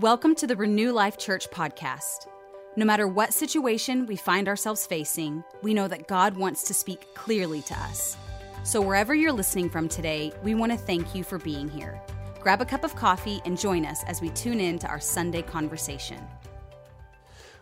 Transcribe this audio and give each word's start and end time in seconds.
Welcome 0.00 0.34
to 0.36 0.48
the 0.48 0.56
Renew 0.56 0.90
Life 0.90 1.18
Church 1.18 1.48
podcast. 1.52 2.26
No 2.74 2.84
matter 2.84 3.06
what 3.06 3.32
situation 3.32 4.06
we 4.06 4.16
find 4.16 4.48
ourselves 4.48 4.88
facing, 4.88 5.44
we 5.62 5.72
know 5.72 5.86
that 5.86 6.08
God 6.08 6.36
wants 6.36 6.64
to 6.64 6.74
speak 6.74 7.14
clearly 7.14 7.62
to 7.62 7.74
us. 7.74 8.16
So, 8.64 8.80
wherever 8.80 9.14
you're 9.14 9.30
listening 9.30 9.70
from 9.70 9.88
today, 9.88 10.32
we 10.42 10.56
want 10.56 10.72
to 10.72 10.78
thank 10.78 11.14
you 11.14 11.22
for 11.22 11.38
being 11.38 11.68
here. 11.68 12.02
Grab 12.40 12.60
a 12.60 12.64
cup 12.64 12.82
of 12.82 12.96
coffee 12.96 13.40
and 13.44 13.56
join 13.56 13.86
us 13.86 14.02
as 14.08 14.20
we 14.20 14.30
tune 14.30 14.58
in 14.58 14.80
to 14.80 14.88
our 14.88 14.98
Sunday 14.98 15.42
conversation. 15.42 16.20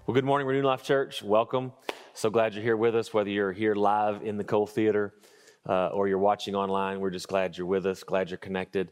Well, 0.07 0.15
good 0.15 0.25
morning, 0.25 0.47
Renew 0.47 0.63
Life 0.63 0.83
Church. 0.83 1.23
Welcome. 1.23 1.75
So 2.15 2.31
glad 2.31 2.55
you're 2.55 2.65
here 2.65 2.79
with 2.79 2.97
us, 2.97 3.13
whether 3.13 3.29
you're 3.29 3.53
here 3.53 3.75
live 3.75 4.23
in 4.23 4.39
the 4.39 4.45
Cole 4.45 4.67
Theater 4.67 5.13
uh, 5.69 5.89
or 5.89 6.09
you're 6.09 6.17
watching 6.17 6.55
online. 6.55 6.99
We're 6.99 7.11
just 7.11 7.29
glad 7.29 7.59
you're 7.59 7.67
with 7.67 7.85
us, 7.85 8.03
glad 8.03 8.31
you're 8.31 8.39
connected. 8.39 8.91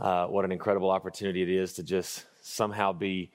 Uh, 0.00 0.26
what 0.26 0.44
an 0.44 0.50
incredible 0.50 0.90
opportunity 0.90 1.42
it 1.42 1.50
is 1.50 1.74
to 1.74 1.84
just 1.84 2.24
somehow 2.42 2.92
be 2.92 3.30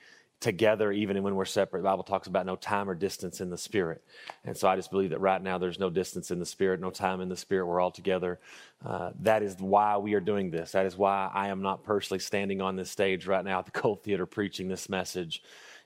together 0.46 0.92
even 0.92 1.24
when 1.24 1.36
we're 1.36 1.46
separate. 1.46 1.80
The 1.80 1.86
Bible 1.90 2.04
talks 2.04 2.28
about 2.28 2.46
no 2.46 2.56
time 2.56 2.90
or 2.90 2.94
distance 2.94 3.42
in 3.42 3.50
the 3.50 3.58
spirit. 3.58 4.04
And 4.44 4.56
so 4.56 4.68
I 4.68 4.76
just 4.76 4.92
believe 4.92 5.10
that 5.12 5.20
right 5.20 5.42
now 5.42 5.58
there's 5.58 5.80
no 5.80 5.90
distance 5.90 6.30
in 6.30 6.40
the 6.40 6.46
spirit, 6.46 6.80
no 6.80 6.92
time 6.92 7.22
in 7.22 7.30
the 7.30 7.38
spirit. 7.38 7.66
We're 7.66 7.82
all 7.82 7.92
together. 7.92 8.40
Uh, 8.86 9.12
that 9.22 9.44
is 9.44 9.56
why 9.58 9.98
we 9.98 10.14
are 10.14 10.20
doing 10.20 10.52
this. 10.52 10.74
That 10.74 10.86
is 10.86 10.98
why 10.98 11.32
I 11.34 11.48
am 11.48 11.62
not 11.62 11.84
personally 11.84 12.20
standing 12.20 12.62
on 12.62 12.76
this 12.76 12.92
stage 12.92 13.26
right 13.26 13.44
now 13.44 13.60
at 13.60 13.66
the 13.66 13.72
Cole 13.80 13.96
Theater 13.96 14.26
preaching 14.26 14.68
this 14.68 14.90
message. 14.90 15.42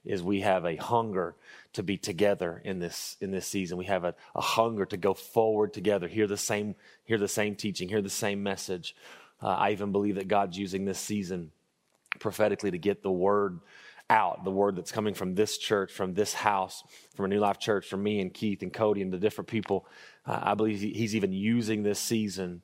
Is 0.06 0.23
we 0.23 0.40
have 0.42 0.66
a 0.66 0.78
hunger 0.78 1.36
to 1.73 1.84
be 1.84 1.98
together 1.98 2.62
in 2.64 2.80
this 2.80 3.17
in 3.20 3.31
this 3.31 3.45
season. 3.45 3.78
We 3.78 3.86
have 3.86 4.06
a, 4.06 4.16
a 4.34 4.42
hunger 4.42 4.86
to 4.86 4.98
go 4.98 5.14
forward 5.14 5.73
together, 5.73 6.08
hear 6.08 6.26
the 6.26 6.38
same 6.38 6.76
hear 7.04 7.17
the 7.17 7.28
same 7.28 7.56
teaching, 7.56 7.90
hear 7.90 8.02
the 8.02 8.09
same 8.09 8.42
message. 8.42 8.95
Uh, 9.44 9.48
I 9.50 9.72
even 9.72 9.92
believe 9.92 10.16
that 10.16 10.30
God's 10.30 10.58
using 10.58 10.86
this 10.86 11.00
season 11.00 11.52
prophetically 12.20 12.72
to 12.72 12.77
get 12.77 13.04
the 13.04 13.12
word 13.12 13.59
out, 14.09 14.44
the 14.44 14.52
word 14.52 14.76
that's 14.76 14.91
coming 14.91 15.13
from 15.13 15.36
this 15.36 15.58
church, 15.58 15.92
from 15.92 16.14
this 16.14 16.34
house, 16.34 16.84
from 17.16 17.23
Renew 17.23 17.39
Life 17.39 17.59
Church, 17.59 17.88
from 17.88 18.02
me 18.02 18.22
and 18.22 18.34
Keith 18.34 18.64
and 18.64 18.73
Cody 18.73 19.02
and 19.02 19.14
the 19.14 19.20
different 19.20 19.47
people. 19.47 19.86
Uh, 20.25 20.39
I 20.42 20.53
believe 20.56 20.80
he's 20.80 21.16
even 21.16 21.31
using 21.31 21.84
this 21.84 22.00
season 22.00 22.61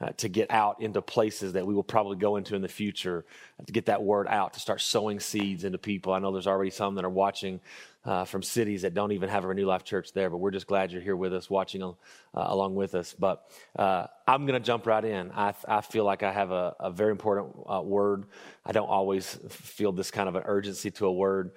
uh, 0.00 0.10
to 0.16 0.28
get 0.28 0.50
out 0.50 0.80
into 0.82 1.00
places 1.00 1.52
that 1.52 1.66
we 1.66 1.74
will 1.74 1.84
probably 1.84 2.16
go 2.16 2.36
into 2.36 2.56
in 2.56 2.62
the 2.62 2.68
future, 2.68 3.24
uh, 3.60 3.64
to 3.64 3.72
get 3.72 3.86
that 3.86 4.02
word 4.02 4.26
out, 4.28 4.52
to 4.54 4.60
start 4.60 4.80
sowing 4.80 5.20
seeds 5.20 5.64
into 5.64 5.78
people. 5.78 6.12
I 6.12 6.18
know 6.18 6.32
there's 6.32 6.48
already 6.48 6.70
some 6.70 6.96
that 6.96 7.04
are 7.04 7.10
watching 7.10 7.60
uh, 8.04 8.24
from 8.24 8.42
cities 8.42 8.82
that 8.82 8.92
don't 8.92 9.12
even 9.12 9.28
have 9.28 9.44
a 9.44 9.48
Renew 9.48 9.66
Life 9.66 9.84
Church 9.84 10.12
there, 10.12 10.28
but 10.30 10.38
we're 10.38 10.50
just 10.50 10.66
glad 10.66 10.90
you're 10.90 11.00
here 11.00 11.16
with 11.16 11.32
us, 11.32 11.48
watching 11.48 11.82
uh, 11.82 11.94
along 12.34 12.74
with 12.74 12.94
us. 12.94 13.14
But 13.16 13.48
uh, 13.76 14.08
I'm 14.26 14.46
going 14.46 14.60
to 14.60 14.66
jump 14.66 14.86
right 14.86 15.04
in. 15.04 15.30
I, 15.30 15.54
I, 15.66 15.80
feel 15.80 16.04
like 16.04 16.22
I 16.22 16.32
have 16.32 16.50
a, 16.50 16.74
a 16.80 16.90
very 16.90 17.12
important 17.12 17.54
uh, 17.66 17.80
word. 17.80 18.26
I 18.66 18.72
don't 18.72 18.88
always 18.88 19.38
feel 19.48 19.92
this 19.92 20.10
kind 20.10 20.28
of 20.28 20.34
an 20.34 20.42
urgency 20.44 20.90
to 20.92 21.06
a 21.06 21.12
word. 21.12 21.52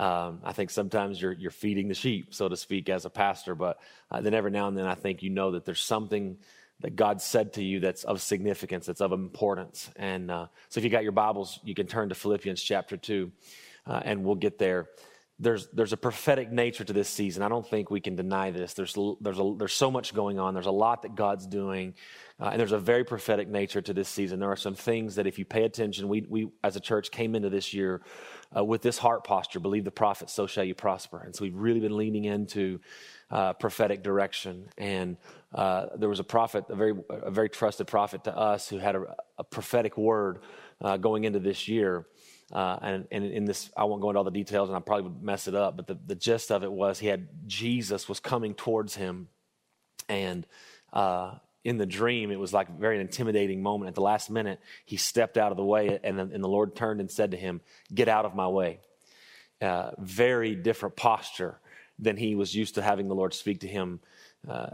Um, 0.00 0.40
I 0.42 0.52
think 0.52 0.70
sometimes 0.70 1.20
you're, 1.20 1.32
you're 1.34 1.50
feeding 1.50 1.86
the 1.86 1.94
sheep, 1.94 2.34
so 2.34 2.48
to 2.48 2.56
speak, 2.56 2.88
as 2.88 3.04
a 3.04 3.10
pastor, 3.10 3.54
but 3.54 3.78
then 4.20 4.34
every 4.34 4.50
now 4.50 4.66
and 4.66 4.76
then 4.76 4.86
I 4.86 4.94
think 4.94 5.22
you 5.22 5.30
know 5.30 5.52
that 5.52 5.64
there's 5.64 5.82
something 5.82 6.38
that 6.82 6.96
God 6.96 7.22
said 7.22 7.54
to 7.54 7.64
you 7.64 7.80
that's 7.80 8.04
of 8.04 8.20
significance, 8.20 8.86
that's 8.86 9.00
of 9.00 9.12
importance. 9.12 9.90
And 9.96 10.30
uh, 10.30 10.46
so 10.68 10.78
if 10.78 10.84
you 10.84 10.90
got 10.90 11.04
your 11.04 11.12
Bibles, 11.12 11.58
you 11.64 11.74
can 11.74 11.86
turn 11.86 12.08
to 12.10 12.14
Philippians 12.14 12.60
chapter 12.62 12.96
2, 12.96 13.30
uh, 13.86 14.02
and 14.04 14.24
we'll 14.24 14.34
get 14.34 14.58
there. 14.58 14.88
There's, 15.38 15.68
there's 15.72 15.92
a 15.92 15.96
prophetic 15.96 16.52
nature 16.52 16.84
to 16.84 16.92
this 16.92 17.08
season. 17.08 17.42
I 17.42 17.48
don't 17.48 17.66
think 17.66 17.90
we 17.90 18.00
can 18.00 18.14
deny 18.14 18.50
this. 18.50 18.74
There's, 18.74 18.96
there's, 19.20 19.38
a, 19.38 19.54
there's 19.56 19.72
so 19.72 19.90
much 19.90 20.14
going 20.14 20.38
on. 20.38 20.54
There's 20.54 20.66
a 20.66 20.70
lot 20.70 21.02
that 21.02 21.14
God's 21.14 21.46
doing. 21.46 21.94
Uh, 22.38 22.50
and 22.50 22.60
there's 22.60 22.72
a 22.72 22.78
very 22.78 23.02
prophetic 23.02 23.48
nature 23.48 23.80
to 23.80 23.92
this 23.92 24.08
season. 24.08 24.38
There 24.38 24.52
are 24.52 24.56
some 24.56 24.74
things 24.74 25.16
that, 25.16 25.26
if 25.26 25.38
you 25.38 25.44
pay 25.44 25.64
attention, 25.64 26.08
we, 26.08 26.26
we 26.28 26.48
as 26.62 26.76
a 26.76 26.80
church 26.80 27.10
came 27.10 27.34
into 27.34 27.50
this 27.50 27.74
year 27.74 28.02
uh, 28.56 28.64
with 28.64 28.82
this 28.82 28.98
heart 28.98 29.24
posture 29.24 29.60
believe 29.60 29.84
the 29.84 29.90
prophet, 29.90 30.30
so 30.30 30.46
shall 30.46 30.64
you 30.64 30.74
prosper. 30.74 31.22
And 31.24 31.34
so 31.34 31.44
we've 31.44 31.56
really 31.56 31.80
been 31.80 31.96
leaning 31.96 32.24
into 32.24 32.80
uh, 33.30 33.54
prophetic 33.54 34.02
direction. 34.02 34.68
And 34.76 35.16
uh, 35.54 35.86
there 35.96 36.08
was 36.08 36.20
a 36.20 36.24
prophet, 36.24 36.64
a 36.68 36.74
very, 36.74 36.94
a 37.08 37.30
very 37.30 37.48
trusted 37.48 37.86
prophet 37.86 38.24
to 38.24 38.36
us, 38.36 38.68
who 38.68 38.78
had 38.78 38.94
a, 38.94 39.16
a 39.38 39.44
prophetic 39.44 39.96
word 39.96 40.40
uh, 40.80 40.96
going 40.98 41.24
into 41.24 41.38
this 41.38 41.66
year. 41.66 42.06
Uh, 42.52 42.78
and, 42.82 43.08
and, 43.10 43.24
in 43.24 43.46
this, 43.46 43.70
I 43.74 43.84
won't 43.84 44.02
go 44.02 44.10
into 44.10 44.18
all 44.18 44.24
the 44.24 44.30
details, 44.30 44.68
and 44.68 44.76
I 44.76 44.80
probably 44.80 45.04
would 45.04 45.22
mess 45.22 45.48
it 45.48 45.54
up. 45.54 45.76
But 45.76 45.86
the, 45.86 45.98
the 46.06 46.14
gist 46.14 46.52
of 46.52 46.62
it 46.62 46.70
was 46.70 46.98
he 46.98 47.06
had 47.06 47.28
Jesus 47.46 48.10
was 48.10 48.20
coming 48.20 48.52
towards 48.52 48.94
him, 48.94 49.28
and 50.10 50.46
uh, 50.92 51.36
in 51.64 51.78
the 51.78 51.86
dream, 51.86 52.30
it 52.30 52.40
was 52.40 52.52
like 52.52 52.68
a 52.68 52.72
very 52.72 53.00
intimidating 53.00 53.62
moment. 53.62 53.88
At 53.88 53.94
the 53.94 54.02
last 54.02 54.30
minute, 54.30 54.60
he 54.84 54.96
stepped 54.96 55.38
out 55.38 55.52
of 55.52 55.56
the 55.56 55.64
way, 55.64 55.98
and, 56.02 56.18
and 56.18 56.42
the 56.42 56.48
Lord 56.48 56.74
turned 56.74 57.00
and 57.00 57.10
said 57.10 57.30
to 57.30 57.36
him, 57.36 57.60
"Get 57.94 58.08
out 58.08 58.24
of 58.24 58.34
my 58.34 58.48
way." 58.48 58.80
Uh, 59.60 59.92
very 59.98 60.56
different 60.56 60.96
posture 60.96 61.60
than 61.98 62.16
he 62.16 62.34
was 62.34 62.52
used 62.52 62.74
to 62.74 62.82
having 62.82 63.06
the 63.06 63.14
Lord 63.14 63.32
speak 63.32 63.60
to 63.60 63.68
him 63.68 64.00
uh, 64.48 64.70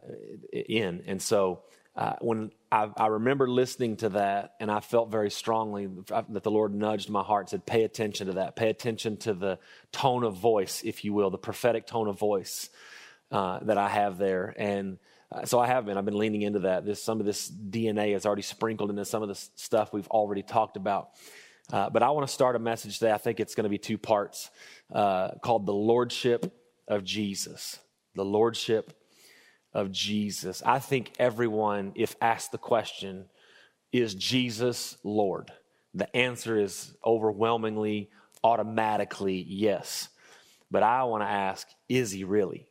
in. 0.51 1.03
And 1.07 1.21
so 1.21 1.61
uh, 1.95 2.15
when 2.21 2.53
I, 2.73 2.89
I, 2.97 3.09
remember 3.09 3.49
listening 3.49 3.97
to 3.99 4.11
that, 4.11 4.55
and 4.61 4.71
I 4.71 4.81
felt 4.81 5.11
very 5.11 5.31
strongly 5.31 5.87
that 5.87 6.43
the 6.43 6.51
Lord 6.51 6.73
nudged 6.75 7.11
my 7.11 7.23
heart, 7.23 7.51
said, 7.51 7.67
"Pay 7.67 7.83
attention 7.83 8.29
to 8.29 8.35
that. 8.35 8.57
Pay 8.57 8.71
attention 8.71 9.17
to 9.19 9.35
the 9.35 9.59
tone 9.93 10.25
of 10.25 10.37
voice, 10.37 10.83
if 10.85 11.05
you 11.05 11.13
will, 11.13 11.29
the 11.29 11.39
prophetic 11.39 11.87
tone 11.87 12.09
of 12.09 12.19
voice 12.19 12.71
uh, 13.31 13.59
that 13.63 13.77
I 13.77 13.89
have 13.89 14.17
there." 14.17 14.55
And 14.57 14.99
uh, 15.31 15.45
so 15.45 15.59
I 15.59 15.67
have 15.67 15.85
been. 15.85 15.99
I've 15.99 16.05
been 16.05 16.19
leaning 16.19 16.43
into 16.43 16.61
that. 16.61 16.87
This 16.87 17.03
some 17.03 17.21
of 17.21 17.27
this 17.27 17.51
DNA 17.51 18.17
is 18.17 18.25
already 18.25 18.43
sprinkled 18.43 18.91
into 18.91 19.05
some 19.05 19.23
of 19.23 19.29
the 19.29 19.35
stuff 19.57 19.93
we've 19.93 20.09
already 20.09 20.43
talked 20.43 20.77
about. 20.77 21.11
Uh, 21.71 21.91
but 21.91 22.03
I 22.03 22.11
want 22.11 22.27
to 22.27 22.33
start 22.33 22.57
a 22.57 22.59
message 22.59 22.99
today. 22.99 23.13
I 23.13 23.19
think 23.19 23.41
it's 23.41 23.55
going 23.55 23.65
to 23.65 23.71
be 23.71 23.79
two 23.79 23.99
parts, 23.99 24.51
uh, 24.93 25.33
called 25.43 25.67
the 25.67 25.75
Lordship 25.75 26.55
of 26.87 27.05
Jesus. 27.05 27.79
The 28.15 28.25
Lordship 28.25 28.99
of 29.75 29.93
Jesus. 29.93 30.63
I 30.65 30.79
think 30.79 31.13
everyone, 31.19 31.93
if 31.95 32.17
asked 32.23 32.53
the 32.53 32.59
question, 32.59 33.27
is 33.93 34.15
Jesus 34.15 34.97
Lord? 35.05 35.53
The 35.93 36.15
answer 36.17 36.59
is 36.59 36.95
overwhelmingly, 37.05 38.11
automatically 38.43 39.45
yes. 39.47 40.09
But 40.71 40.83
I 40.83 41.05
want 41.05 41.23
to 41.23 41.29
ask, 41.29 41.69
is 41.89 42.11
he 42.13 42.25
really? 42.25 42.67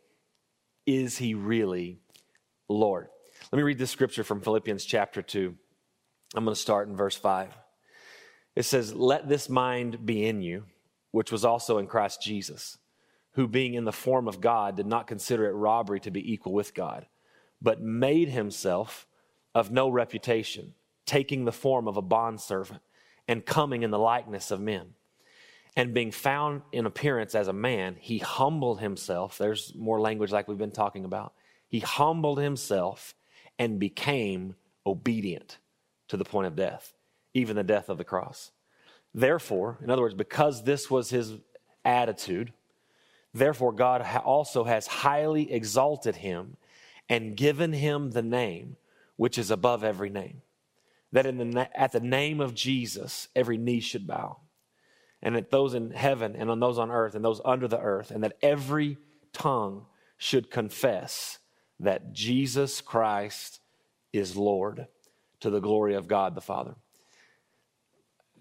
Is 0.85 1.17
he 1.17 1.33
really 1.33 1.99
Lord? 2.69 3.07
Let 3.51 3.57
me 3.57 3.63
read 3.63 3.77
this 3.77 3.91
scripture 3.91 4.23
from 4.23 4.41
Philippians 4.41 4.85
chapter 4.85 5.21
2. 5.21 5.55
I'm 6.35 6.43
going 6.43 6.55
to 6.55 6.59
start 6.59 6.87
in 6.87 6.95
verse 6.95 7.15
5. 7.15 7.57
It 8.55 8.63
says, 8.63 8.93
Let 8.93 9.29
this 9.29 9.49
mind 9.49 10.05
be 10.05 10.25
in 10.25 10.41
you, 10.41 10.63
which 11.11 11.31
was 11.31 11.45
also 11.45 11.77
in 11.77 11.87
Christ 11.87 12.21
Jesus 12.21 12.77
who, 13.37 13.47
being 13.47 13.75
in 13.75 13.85
the 13.85 13.91
form 13.91 14.27
of 14.27 14.41
God, 14.41 14.75
did 14.75 14.87
not 14.87 15.05
consider 15.05 15.45
it 15.45 15.51
robbery 15.51 15.99
to 15.99 16.09
be 16.09 16.33
equal 16.33 16.53
with 16.53 16.73
God, 16.73 17.05
but 17.61 17.79
made 17.79 18.29
himself 18.29 19.05
of 19.53 19.69
no 19.69 19.89
reputation, 19.89 20.73
taking 21.05 21.45
the 21.45 21.51
form 21.51 21.87
of 21.87 21.97
a 21.97 22.01
bondservant 22.01 22.81
and 23.27 23.45
coming 23.45 23.83
in 23.83 23.91
the 23.91 23.99
likeness 23.99 24.49
of 24.49 24.59
men. 24.59 24.95
And 25.75 25.93
being 25.93 26.09
found 26.09 26.63
in 26.71 26.87
appearance 26.87 27.35
as 27.35 27.47
a 27.47 27.53
man, 27.53 27.95
he 27.99 28.17
humbled 28.17 28.79
himself. 28.79 29.37
There's 29.37 29.71
more 29.75 30.01
language 30.01 30.31
like 30.31 30.47
we've 30.47 30.57
been 30.57 30.71
talking 30.71 31.05
about. 31.05 31.33
He 31.67 31.79
humbled 31.79 32.39
himself 32.39 33.13
and 33.59 33.79
became 33.79 34.55
obedient 34.85 35.57
to 36.07 36.17
the 36.17 36.25
point 36.25 36.47
of 36.47 36.55
death, 36.55 36.93
even 37.33 37.55
the 37.55 37.63
death 37.63 37.89
of 37.89 37.97
the 37.97 38.03
cross. 38.03 38.51
Therefore, 39.13 39.77
in 39.83 39.89
other 39.89 40.01
words, 40.01 40.13
because 40.15 40.63
this 40.63 40.89
was 40.89 41.09
his 41.09 41.33
attitude, 41.83 42.53
Therefore, 43.37 43.71
God 43.71 44.01
also 44.25 44.63
has 44.63 44.87
highly 44.87 45.51
exalted 45.51 46.15
him 46.15 46.57
and 47.07 47.37
given 47.37 47.71
him 47.71 48.11
the 48.11 48.23
name 48.23 48.77
which 49.15 49.37
is 49.37 49.51
above 49.51 49.83
every 49.83 50.09
name. 50.09 50.41
That 51.11 51.27
in 51.27 51.51
the, 51.51 51.79
at 51.79 51.91
the 51.91 51.99
name 51.99 52.41
of 52.41 52.55
Jesus, 52.55 53.27
every 53.35 53.57
knee 53.57 53.79
should 53.79 54.07
bow, 54.07 54.37
and 55.21 55.35
that 55.35 55.51
those 55.51 55.73
in 55.73 55.91
heaven 55.91 56.35
and 56.35 56.49
on 56.49 56.59
those 56.59 56.79
on 56.79 56.91
earth 56.91 57.15
and 57.15 57.23
those 57.23 57.39
under 57.45 57.67
the 57.67 57.79
earth, 57.79 58.11
and 58.11 58.23
that 58.23 58.37
every 58.41 58.97
tongue 59.33 59.85
should 60.17 60.49
confess 60.49 61.37
that 61.79 62.13
Jesus 62.13 62.81
Christ 62.81 63.59
is 64.13 64.35
Lord 64.35 64.87
to 65.41 65.49
the 65.49 65.59
glory 65.59 65.95
of 65.95 66.07
God 66.07 66.35
the 66.35 66.41
Father. 66.41 66.75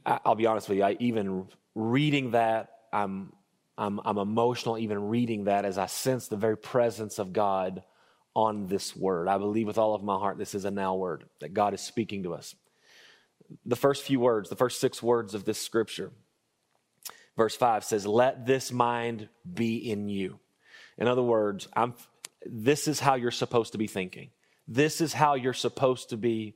I'll 0.05 0.35
be 0.37 0.47
honest 0.47 0.69
with 0.69 0.79
you, 0.79 0.85
I, 0.85 0.97
even 1.01 1.47
reading 1.75 2.31
that, 2.31 2.71
I'm 2.93 3.33
I'm, 3.79 4.01
I'm 4.05 4.19
emotional 4.19 4.79
even 4.79 5.09
reading 5.09 5.45
that 5.45 5.65
as 5.65 5.77
I 5.77 5.87
sense 5.87 6.29
the 6.29 6.37
very 6.37 6.57
presence 6.57 7.19
of 7.19 7.33
God 7.33 7.83
on 8.35 8.67
this 8.67 8.97
word. 8.97 9.29
I 9.29 9.39
believe 9.39 9.67
with 9.67 9.79
all 9.79 9.95
of 9.95 10.03
my 10.03 10.17
heart 10.19 10.39
this 10.39 10.55
is 10.55 10.65
a 10.65 10.71
now 10.71 10.95
word, 10.95 11.25
that 11.41 11.55
God 11.55 11.75
is 11.75 11.81
speaking 11.81 12.23
to 12.23 12.35
us. 12.35 12.55
The 13.65 13.77
first 13.77 14.05
few 14.05 14.19
words, 14.19 14.49
the 14.49 14.57
first 14.57 14.81
six 14.81 15.03
words 15.03 15.35
of 15.35 15.45
this 15.45 15.61
scripture, 15.61 16.11
verse 17.37 17.55
5 17.55 17.85
says, 17.85 18.07
Let 18.07 18.47
this 18.47 18.73
mind 18.73 19.29
be 19.51 19.77
in 19.91 20.09
you. 20.09 20.39
In 20.99 21.07
other 21.07 21.23
words, 21.23 21.69
I'm, 21.75 21.95
this 22.51 22.89
is 22.89 23.01
how 23.01 23.15
you're 23.15 23.31
supposed 23.31 23.73
to 23.73 23.79
be 23.79 23.87
thinking. 23.87 24.31
This 24.69 25.01
is 25.01 25.13
how 25.13 25.35
you're 25.35 25.53
supposed 25.53 26.11
to 26.11 26.17
be 26.17 26.55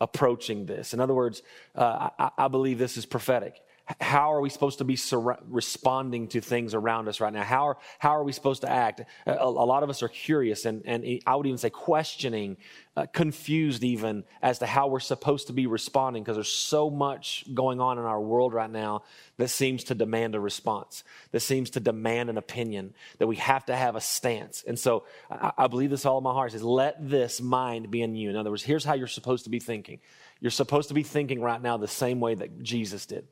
approaching 0.00 0.66
this. 0.66 0.94
In 0.94 1.00
other 1.00 1.14
words, 1.14 1.42
uh, 1.74 2.08
I, 2.18 2.30
I 2.38 2.48
believe 2.48 2.78
this 2.78 2.96
is 2.96 3.06
prophetic 3.06 3.60
how 4.00 4.32
are 4.32 4.40
we 4.40 4.50
supposed 4.50 4.78
to 4.78 4.84
be 4.84 4.96
sur- 4.96 5.38
responding 5.48 6.28
to 6.28 6.40
things 6.40 6.74
around 6.74 7.08
us 7.08 7.20
right 7.20 7.32
now? 7.32 7.42
How 7.42 7.68
are, 7.68 7.78
how 7.98 8.10
are 8.10 8.24
we 8.24 8.32
supposed 8.32 8.62
to 8.62 8.70
act? 8.70 9.02
A, 9.26 9.32
a 9.42 9.48
lot 9.48 9.82
of 9.82 9.90
us 9.90 10.02
are 10.02 10.08
curious 10.08 10.64
and, 10.64 10.82
and 10.84 11.20
I 11.26 11.36
would 11.36 11.46
even 11.46 11.58
say 11.58 11.70
questioning, 11.70 12.56
uh, 12.96 13.06
confused 13.06 13.84
even 13.84 14.24
as 14.42 14.58
to 14.58 14.66
how 14.66 14.88
we're 14.88 15.00
supposed 15.00 15.46
to 15.46 15.52
be 15.52 15.66
responding 15.66 16.22
because 16.22 16.36
there's 16.36 16.52
so 16.52 16.90
much 16.90 17.44
going 17.54 17.80
on 17.80 17.98
in 17.98 18.04
our 18.04 18.20
world 18.20 18.52
right 18.52 18.70
now 18.70 19.02
that 19.38 19.48
seems 19.48 19.84
to 19.84 19.94
demand 19.94 20.34
a 20.34 20.40
response, 20.40 21.04
that 21.32 21.40
seems 21.40 21.70
to 21.70 21.80
demand 21.80 22.30
an 22.30 22.36
opinion, 22.36 22.92
that 23.18 23.26
we 23.26 23.36
have 23.36 23.64
to 23.64 23.76
have 23.76 23.96
a 23.96 24.00
stance. 24.00 24.64
And 24.66 24.78
so 24.78 25.04
I, 25.30 25.52
I 25.56 25.66
believe 25.68 25.90
this 25.90 26.04
all 26.04 26.18
in 26.18 26.24
my 26.24 26.32
heart 26.32 26.52
is 26.54 26.62
let 26.62 26.96
this 27.08 27.40
mind 27.40 27.90
be 27.90 28.02
in 28.02 28.14
you. 28.14 28.30
In 28.30 28.36
other 28.36 28.50
words, 28.50 28.62
here's 28.62 28.84
how 28.84 28.94
you're 28.94 29.06
supposed 29.06 29.44
to 29.44 29.50
be 29.50 29.60
thinking. 29.60 30.00
You're 30.40 30.50
supposed 30.50 30.88
to 30.88 30.94
be 30.94 31.02
thinking 31.02 31.40
right 31.40 31.60
now 31.60 31.76
the 31.76 31.88
same 31.88 32.20
way 32.20 32.34
that 32.34 32.62
Jesus 32.62 33.06
did 33.06 33.26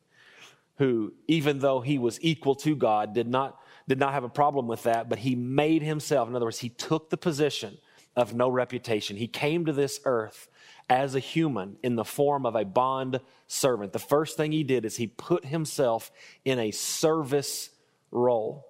who, 0.78 1.12
even 1.26 1.58
though 1.58 1.80
he 1.80 1.98
was 1.98 2.18
equal 2.22 2.54
to 2.54 2.74
God, 2.74 3.12
did 3.12 3.28
not, 3.28 3.60
did 3.88 3.98
not 3.98 4.12
have 4.12 4.24
a 4.24 4.28
problem 4.28 4.66
with 4.68 4.84
that, 4.84 5.08
but 5.08 5.18
he 5.18 5.34
made 5.34 5.82
himself, 5.82 6.28
in 6.28 6.36
other 6.36 6.46
words, 6.46 6.60
he 6.60 6.68
took 6.68 7.10
the 7.10 7.16
position 7.16 7.76
of 8.16 8.34
no 8.34 8.48
reputation. 8.48 9.16
He 9.16 9.28
came 9.28 9.66
to 9.66 9.72
this 9.72 10.00
earth 10.04 10.48
as 10.88 11.14
a 11.14 11.20
human 11.20 11.76
in 11.82 11.96
the 11.96 12.04
form 12.04 12.46
of 12.46 12.54
a 12.54 12.64
bond 12.64 13.20
servant. 13.46 13.92
The 13.92 13.98
first 13.98 14.36
thing 14.36 14.52
he 14.52 14.64
did 14.64 14.84
is 14.84 14.96
he 14.96 15.08
put 15.08 15.44
himself 15.44 16.10
in 16.44 16.58
a 16.58 16.70
service 16.70 17.70
role. 18.10 18.66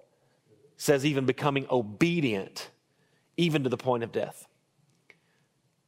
It 0.51 0.81
says 0.81 1.05
even 1.05 1.25
becoming 1.25 1.67
obedient, 1.69 2.69
even 3.37 3.63
to 3.63 3.69
the 3.69 3.77
point 3.77 4.03
of 4.03 4.11
death. 4.11 4.47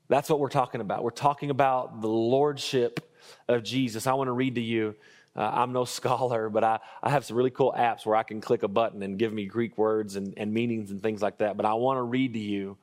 That's 0.08 0.30
what 0.30 0.40
we're 0.40 0.50
talking 0.50 0.82
about. 0.82 1.04
We're 1.04 1.12
talking 1.12 1.50
about 1.50 2.02
the 2.02 2.08
lordship 2.08 3.00
of 3.48 3.64
Jesus. 3.64 4.08
I 4.08 4.14
want 4.14 4.28
to 4.28 4.34
read 4.34 4.56
to 4.56 4.62
you 4.62 4.96
uh, 5.36 5.50
I'm 5.54 5.72
no 5.72 5.86
scholar, 5.86 6.50
but 6.50 6.64
I, 6.64 6.80
I 7.02 7.10
have 7.10 7.26
some 7.26 7.38
really 7.38 7.52
cool 7.52 7.74
apps 7.78 8.06
where 8.06 8.16
I 8.16 8.24
can 8.24 8.42
click 8.42 8.64
a 8.64 8.68
button 8.68 9.04
and 9.04 9.18
give 9.18 9.34
me 9.34 9.46
Greek 9.46 9.78
words 9.78 10.16
and, 10.16 10.34
and 10.38 10.54
meanings 10.54 10.92
and 10.92 11.02
things 11.02 11.22
like 11.22 11.40
that. 11.40 11.58
But 11.58 11.66
I 11.66 11.74
want 11.74 11.98
to 11.98 12.04
read 12.04 12.34
to 12.34 12.40
you 12.40 12.78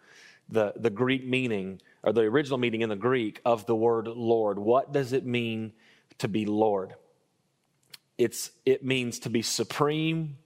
the, 0.48 0.72
the 0.76 0.90
Greek 0.90 1.26
meaning, 1.26 1.80
or 2.02 2.12
the 2.12 2.22
original 2.22 2.58
meaning 2.58 2.80
in 2.80 2.88
the 2.88 2.96
Greek 2.96 3.40
of 3.44 3.66
the 3.66 3.76
word 3.76 4.08
Lord. 4.08 4.58
What 4.58 4.92
does 4.92 5.12
it 5.12 5.26
mean 5.26 5.72
to 6.18 6.28
be 6.28 6.46
Lord? 6.46 6.94
It's, 8.16 8.50
it 8.64 8.84
means 8.84 9.20
to 9.20 9.30
be 9.30 9.42
supreme 9.42 10.38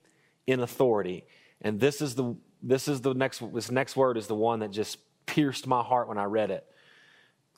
in 0.46 0.60
authority. 0.60 1.24
And 1.62 1.80
this 1.80 2.02
is 2.02 2.14
the, 2.16 2.34
this 2.62 2.88
is 2.88 3.00
the 3.00 3.14
next, 3.14 3.42
this 3.54 3.70
next 3.70 3.96
word 3.96 4.18
is 4.18 4.26
the 4.26 4.34
one 4.34 4.60
that 4.60 4.72
just 4.72 4.98
pierced 5.24 5.66
my 5.66 5.82
heart 5.82 6.08
when 6.08 6.18
I 6.18 6.24
read 6.24 6.50
it. 6.50 6.66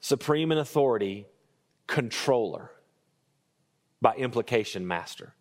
Supreme 0.01 0.53
in 0.53 0.59
authority, 0.59 1.27
controller 1.87 2.71
by 4.05 4.15
implication, 4.17 4.87
master. 4.87 5.35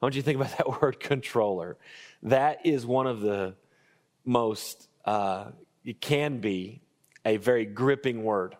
I 0.00 0.06
want 0.06 0.14
you 0.14 0.22
to 0.22 0.24
think 0.24 0.36
about 0.40 0.56
that 0.56 0.80
word 0.80 1.00
controller. 1.00 1.76
That 2.22 2.64
is 2.64 2.86
one 2.86 3.08
of 3.08 3.20
the 3.20 3.56
most, 4.24 4.88
uh, 5.04 5.46
it 5.84 6.00
can 6.00 6.38
be 6.38 6.80
a 7.24 7.38
very 7.38 7.66
gripping 7.66 8.22
word. 8.22 8.56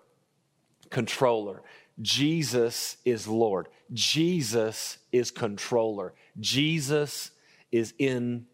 Controller. 0.90 1.62
Jesus 2.02 2.96
is 3.04 3.28
Lord. 3.28 3.68
Jesus 3.92 4.98
is 5.12 5.30
controller. 5.30 6.12
Jesus 6.40 7.30
is 7.70 7.94
in 7.98 8.46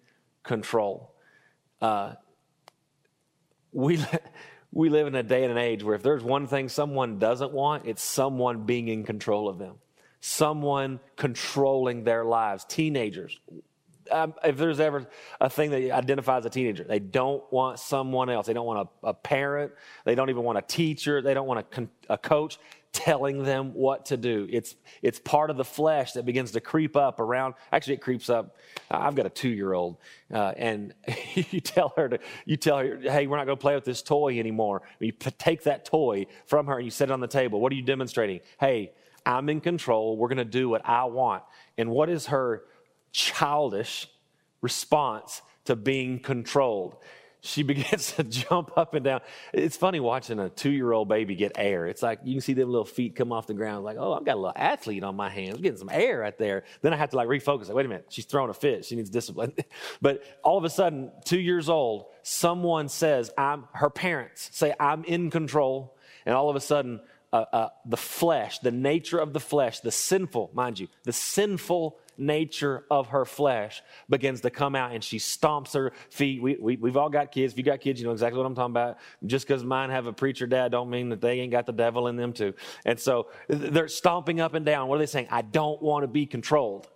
control. 0.43 1.15
Uh, 1.81 2.13
we, 3.73 4.05
we 4.71 4.91
live 4.91 5.07
in 5.07 5.15
a 5.15 5.23
day 5.23 5.45
and 5.45 5.53
an 5.53 5.59
age 5.59 5.83
where 5.83 5.95
if 5.95 6.03
there's 6.03 6.23
one 6.23 6.47
thing 6.47 6.69
someone 6.69 7.19
doesn't 7.19 7.53
want, 7.53 7.87
it's 7.87 8.03
someone 8.03 8.65
being 8.67 8.89
in 8.89 9.03
control 9.03 9.49
of 9.49 9.57
them 9.57 9.77
someone 10.23 11.01
controlling 11.17 12.05
their 12.05 12.25
lives. 12.25 12.65
Teenagers, 12.65 13.39
um, 14.11 14.35
if 14.45 14.57
there's 14.57 14.79
ever 14.79 15.07
a 15.41 15.51
thing 15.51 15.71
that 15.71 15.91
identifies 15.91 16.47
a 16.47 16.51
teenager, 16.51 16.85
they 16.85 17.01
don't 17.01 17.43
want 17.53 17.81
someone 17.81 18.31
else. 18.31 18.47
They 18.47 18.53
don't 18.53 18.67
want 18.67 18.89
a, 19.03 19.09
a 19.09 19.15
parent. 19.15 19.73
They 20.05 20.15
don't 20.15 20.31
even 20.31 20.45
want 20.45 20.59
a 20.59 20.63
teacher. 20.63 21.23
They 21.23 21.35
don't 21.35 21.49
want 21.49 21.61
a, 21.61 21.63
con- 21.65 21.91
a 22.09 22.17
coach 22.17 22.59
telling 22.93 23.43
them 23.43 23.73
what 23.75 24.07
to 24.07 24.17
do. 24.17 24.47
It's, 24.51 24.77
it's 25.01 25.19
part 25.19 25.51
of 25.51 25.57
the 25.57 25.65
flesh 25.65 26.13
that 26.13 26.25
begins 26.25 26.53
to 26.53 26.61
creep 26.61 26.95
up 26.95 27.19
around. 27.19 27.55
Actually, 27.73 27.95
it 27.95 28.03
creeps 28.03 28.31
up. 28.31 28.59
I've 28.91 29.17
got 29.17 29.27
a 29.27 29.31
two 29.31 29.49
year 29.49 29.73
old, 29.73 29.97
uh, 30.33 30.53
and 30.57 30.95
you 31.35 31.61
tell 31.61 31.95
her 31.97 32.11
to, 32.11 32.19
you 32.45 32.57
tell 32.57 32.79
her, 32.79 32.99
hey, 33.01 33.27
we're 33.27 33.39
not 33.39 33.47
going 33.47 33.57
to 33.57 33.61
play 33.61 33.75
with 33.75 33.85
this 33.85 34.03
toy 34.03 34.39
anymore. 34.39 34.83
You 35.01 35.11
take 35.13 35.65
that 35.65 35.85
toy 35.85 36.27
from 36.47 36.67
her 36.67 36.77
and 36.77 36.85
you 36.85 36.93
set 36.93 37.09
it 37.09 37.13
on 37.13 37.21
the 37.21 37.27
table. 37.27 37.61
What 37.61 37.73
are 37.73 37.77
you 37.77 37.83
demonstrating? 37.83 38.41
Hey, 38.61 38.93
I'm 39.25 39.49
in 39.49 39.61
control. 39.61 40.17
We're 40.17 40.29
going 40.29 40.39
to 40.39 40.45
do 40.45 40.69
what 40.69 40.87
I 40.87 41.05
want. 41.05 41.43
And 41.79 41.91
what 41.91 42.09
is 42.09 42.27
her 42.27 42.65
childish 43.13 44.09
response 44.61 45.43
to 45.65 45.77
being 45.77 46.19
controlled? 46.21 46.97
She 47.45 47.63
begins 47.65 48.13
to 48.13 48.25
jump 48.25 48.77
up 48.77 48.95
and 48.95 49.05
down. 49.05 49.21
It's 49.53 49.77
funny 49.77 50.01
watching 50.01 50.39
a 50.39 50.49
two 50.49 50.71
year 50.71 50.93
old 50.93 51.09
baby 51.09 51.35
get 51.35 51.53
air. 51.57 51.87
It's 51.87 52.03
like 52.03 52.21
you 52.25 52.35
can 52.35 52.41
see 52.41 52.55
them 52.55 52.71
little 52.71 52.85
feet 52.85 53.17
come 53.17 53.33
off 53.33 53.47
the 53.47 53.55
ground, 53.55 53.85
like, 53.85 53.97
oh, 53.99 54.15
I've 54.15 54.25
got 54.25 54.35
a 54.35 54.41
little 54.41 54.53
athlete 54.55 55.03
on 55.03 55.17
my 55.17 55.29
hands, 55.29 55.57
I'm 55.57 55.63
getting 55.63 55.79
some 55.79 55.91
air 55.93 56.21
right 56.21 56.39
there. 56.39 56.65
Then 56.81 56.95
I 56.95 56.97
have 56.97 57.11
to 57.11 57.17
like 57.17 57.29
refocus. 57.29 57.67
Like, 57.67 57.75
wait 57.75 57.87
a 57.87 57.89
minute, 57.89 58.07
she's 58.09 58.25
throwing 58.25 58.51
a 58.51 58.55
fit. 58.55 58.85
She 58.85 58.97
needs 58.97 59.11
discipline. 59.11 59.53
but 60.01 60.23
all 60.43 60.57
of 60.57 60.65
a 60.65 60.71
sudden, 60.71 61.11
two 61.25 61.41
years 61.41 61.69
old, 61.69 62.07
someone 62.23 62.89
says, 62.89 63.31
I'm 63.37 63.65
her 63.73 63.91
parents 63.91 64.49
say, 64.53 64.73
I'm 64.79 65.05
in 65.05 65.31
control. 65.31 65.97
And 66.25 66.37
all 66.37 66.49
of 66.49 66.55
a 66.55 66.61
sudden, 66.61 67.01
uh, 67.33 67.45
uh, 67.53 67.69
the 67.87 67.97
flesh, 67.97 68.59
the 68.59 68.71
nature 68.71 69.19
of 69.19 69.33
the 69.33 69.41
flesh, 69.41 69.81
the 69.81 69.91
sinful, 69.91 70.51
mind 70.53 70.79
you, 70.79 70.89
the 71.05 71.13
sinful 71.13 71.99
nature 72.19 72.85
of 72.91 73.09
her 73.09 73.25
flesh 73.25 73.83
begins 74.11 74.43
to 74.43 74.51
come 74.51 74.75
out 74.75 74.93
and 74.93 75.03
she 75.03 75.19
stomps 75.19 75.73
her 75.73 75.93
feet. 76.11 76.43
We, 76.43 76.57
we, 76.61 76.77
we've 76.77 76.97
all 76.97 77.09
got 77.09 77.33
kids. 77.33 77.55
If 77.55 77.59
you 77.59 77.65
got 77.65 77.81
kids, 77.81 78.01
you 78.01 78.07
know 78.07 78.13
exactly 78.13 78.39
what 78.39 78.47
I'm 78.47 78.55
talking 78.55 78.73
about. 78.73 78.99
Just 79.25 79.47
because 79.47 79.65
mine 79.65 79.91
have 79.91 80.07
a 80.07 80.13
preacher 80.13 80.47
dad 80.47 80.73
don't 80.73 80.91
mean 80.91 81.09
that 81.09 81.21
they 81.21 81.41
ain't 81.41 81.53
got 81.53 81.65
the 81.65 81.73
devil 81.73 82.09
in 82.09 82.17
them 82.17 82.33
too. 82.33 82.53
And 82.85 83.01
so 83.01 83.29
they're 83.49 83.89
stomping 83.89 84.41
up 84.41 84.55
and 84.55 84.67
down. 84.67 84.89
What 84.89 84.97
are 84.97 84.99
they 84.99 85.07
saying? 85.07 85.29
I 85.31 85.43
don't 85.43 85.81
want 85.81 86.03
to 86.03 86.09
be 86.09 86.27
controlled. 86.27 86.89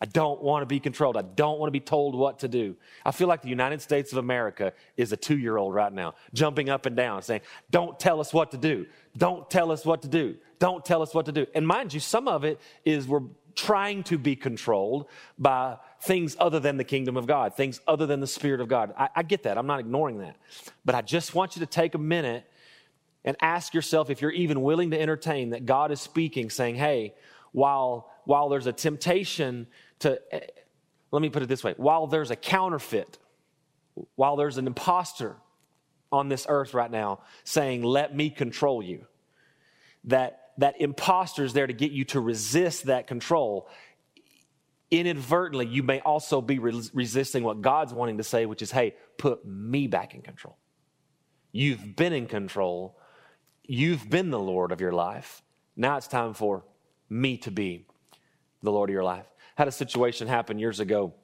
I 0.00 0.06
don't 0.06 0.42
want 0.42 0.62
to 0.62 0.66
be 0.66 0.80
controlled. 0.80 1.16
I 1.16 1.22
don't 1.22 1.58
want 1.58 1.68
to 1.68 1.72
be 1.72 1.80
told 1.80 2.14
what 2.14 2.40
to 2.40 2.48
do. 2.48 2.76
I 3.04 3.12
feel 3.12 3.28
like 3.28 3.42
the 3.42 3.48
United 3.48 3.80
States 3.80 4.10
of 4.10 4.18
America 4.18 4.72
is 4.96 5.12
a 5.12 5.16
two 5.16 5.38
year 5.38 5.56
old 5.56 5.72
right 5.72 5.92
now, 5.92 6.14
jumping 6.32 6.68
up 6.68 6.86
and 6.86 6.96
down, 6.96 7.22
saying, 7.22 7.42
Don't 7.70 7.98
tell 7.98 8.20
us 8.20 8.32
what 8.32 8.50
to 8.50 8.56
do. 8.56 8.86
Don't 9.16 9.48
tell 9.48 9.70
us 9.70 9.86
what 9.86 10.02
to 10.02 10.08
do. 10.08 10.36
Don't 10.58 10.84
tell 10.84 11.00
us 11.00 11.14
what 11.14 11.26
to 11.26 11.32
do. 11.32 11.46
And 11.54 11.66
mind 11.66 11.94
you, 11.94 12.00
some 12.00 12.26
of 12.26 12.44
it 12.44 12.60
is 12.84 13.06
we're 13.06 13.22
trying 13.54 14.02
to 14.04 14.18
be 14.18 14.34
controlled 14.34 15.06
by 15.38 15.76
things 16.00 16.36
other 16.40 16.58
than 16.58 16.76
the 16.76 16.84
kingdom 16.84 17.16
of 17.16 17.26
God, 17.26 17.54
things 17.54 17.80
other 17.86 18.04
than 18.04 18.18
the 18.18 18.26
Spirit 18.26 18.60
of 18.60 18.68
God. 18.68 18.92
I, 18.98 19.08
I 19.14 19.22
get 19.22 19.44
that. 19.44 19.56
I'm 19.56 19.66
not 19.68 19.78
ignoring 19.78 20.18
that. 20.18 20.36
But 20.84 20.96
I 20.96 21.02
just 21.02 21.36
want 21.36 21.54
you 21.54 21.60
to 21.60 21.66
take 21.66 21.94
a 21.94 21.98
minute 21.98 22.50
and 23.24 23.36
ask 23.40 23.72
yourself 23.72 24.10
if 24.10 24.20
you're 24.20 24.32
even 24.32 24.60
willing 24.62 24.90
to 24.90 25.00
entertain 25.00 25.50
that 25.50 25.66
God 25.66 25.92
is 25.92 26.00
speaking, 26.00 26.50
saying, 26.50 26.74
Hey, 26.74 27.14
while, 27.52 28.10
while 28.24 28.48
there's 28.48 28.66
a 28.66 28.72
temptation 28.72 29.68
to, 30.04 30.20
eh, 30.30 30.40
let 31.10 31.22
me 31.22 31.30
put 31.30 31.42
it 31.42 31.48
this 31.48 31.64
way 31.64 31.74
while 31.76 32.06
there's 32.06 32.30
a 32.30 32.36
counterfeit, 32.36 33.18
while 34.14 34.36
there's 34.36 34.58
an 34.58 34.66
impostor 34.66 35.36
on 36.12 36.28
this 36.28 36.46
earth 36.48 36.74
right 36.74 36.90
now 36.90 37.20
saying, 37.42 37.82
let 37.82 38.14
me 38.14 38.30
control 38.30 38.82
you, 38.82 39.06
that, 40.04 40.50
that 40.58 40.80
impostor 40.80 41.44
is 41.44 41.52
there 41.52 41.66
to 41.66 41.72
get 41.72 41.90
you 41.90 42.04
to 42.04 42.20
resist 42.20 42.84
that 42.84 43.06
control. 43.06 43.68
Inadvertently, 44.90 45.66
you 45.66 45.82
may 45.82 46.00
also 46.00 46.40
be 46.40 46.58
re- 46.58 46.82
resisting 46.92 47.42
what 47.42 47.62
God's 47.62 47.92
wanting 47.92 48.18
to 48.18 48.24
say, 48.24 48.46
which 48.46 48.62
is, 48.62 48.70
hey, 48.70 48.94
put 49.18 49.44
me 49.44 49.86
back 49.86 50.14
in 50.14 50.22
control. 50.22 50.56
You've 51.50 51.96
been 51.96 52.12
in 52.12 52.26
control. 52.26 52.96
You've 53.62 54.08
been 54.08 54.30
the 54.30 54.38
Lord 54.38 54.70
of 54.70 54.80
your 54.80 54.92
life. 54.92 55.42
Now 55.76 55.96
it's 55.96 56.06
time 56.06 56.34
for 56.34 56.64
me 57.08 57.38
to 57.38 57.50
be 57.50 57.86
the 58.62 58.70
Lord 58.70 58.90
of 58.90 58.94
your 58.94 59.04
life 59.04 59.26
had 59.54 59.68
a 59.68 59.72
situation 59.72 60.28
happen 60.28 60.58
years 60.58 60.80
ago. 60.80 61.14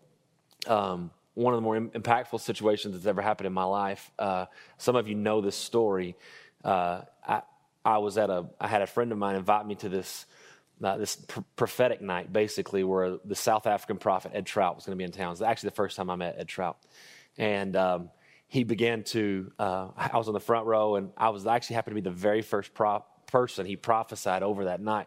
Um, 0.67 1.11
one 1.35 1.55
of 1.55 1.59
the 1.59 1.63
more 1.63 1.81
impactful 1.81 2.41
situations 2.41 2.95
that's 2.95 3.07
ever 3.07 3.23
happened 3.23 3.47
in 3.47 3.53
my 3.53 3.65
life. 3.65 4.11
Uh, 4.19 4.47
some 4.79 4.97
of 4.97 5.09
you 5.09 5.15
know 5.15 5.41
this 5.41 5.57
story. 5.57 6.17
Uh, 6.65 7.03
I, 7.27 7.43
I, 7.85 7.99
was 7.99 8.19
at 8.19 8.31
a, 8.31 8.47
I 8.61 8.69
had 8.69 8.83
a 8.83 8.87
friend 8.87 9.11
of 9.13 9.19
mine 9.19 9.37
invite 9.37 9.67
me 9.67 9.75
to 9.77 9.89
this, 9.89 10.27
uh, 10.83 10.97
this 10.97 11.17
pr- 11.17 11.41
prophetic 11.57 12.03
night, 12.03 12.33
basically, 12.33 12.85
where 12.85 13.19
the 13.25 13.35
South 13.35 13.67
African 13.67 13.97
prophet 13.97 14.33
Ed 14.35 14.47
Traut 14.47 14.75
was 14.75 14.85
going 14.85 14.97
to 14.97 14.99
be 14.99 15.05
in 15.05 15.13
town. 15.13 15.29
It 15.29 15.31
was 15.31 15.43
actually 15.43 15.71
the 15.71 15.77
first 15.77 15.97
time 15.97 16.11
I 16.11 16.17
met 16.17 16.37
Ed 16.39 16.49
Traut, 16.49 16.77
and 17.39 17.75
um, 17.77 18.11
he 18.49 18.65
began 18.65 19.05
to. 19.05 19.51
Uh, 19.59 19.89
I 19.97 20.19
was 20.19 20.29
on 20.29 20.35
the 20.35 20.41
front 20.41 20.67
row, 20.67 20.97
and 20.97 21.11
I 21.17 21.31
was 21.31 21.47
actually 21.47 21.77
happened 21.77 21.97
to 21.97 22.03
be 22.03 22.09
the 22.09 22.15
very 22.15 22.43
first 22.43 22.73
person 23.27 23.65
he 23.65 23.77
prophesied 23.77 24.43
over 24.43 24.65
that 24.65 24.81
night. 24.81 25.07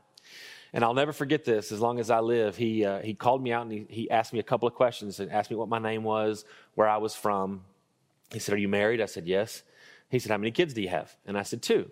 And 0.73 0.83
I'll 0.83 0.95
never 0.95 1.13
forget 1.13 1.45
this 1.45 1.71
as 1.71 1.79
long 1.79 1.99
as 1.99 2.09
I 2.09 2.19
live. 2.19 2.57
He, 2.57 2.83
uh, 2.83 2.99
he 2.99 3.13
called 3.13 3.43
me 3.43 3.51
out 3.51 3.61
and 3.63 3.71
he, 3.71 3.85
he 3.89 4.09
asked 4.09 4.33
me 4.33 4.39
a 4.39 4.43
couple 4.43 4.67
of 4.67 4.73
questions 4.73 5.19
and 5.19 5.31
asked 5.31 5.51
me 5.51 5.55
what 5.55 5.69
my 5.69 5.79
name 5.79 6.03
was, 6.03 6.45
where 6.73 6.89
I 6.89 6.97
was 6.97 7.15
from. 7.15 7.61
He 8.31 8.39
said, 8.39 8.55
Are 8.55 8.57
you 8.57 8.67
married? 8.67 8.99
I 8.99 9.05
said, 9.05 9.27
Yes. 9.27 9.61
He 10.09 10.17
said, 10.17 10.31
How 10.31 10.37
many 10.37 10.51
kids 10.51 10.73
do 10.73 10.81
you 10.81 10.89
have? 10.89 11.15
And 11.27 11.37
I 11.37 11.43
said, 11.43 11.61
Two. 11.61 11.91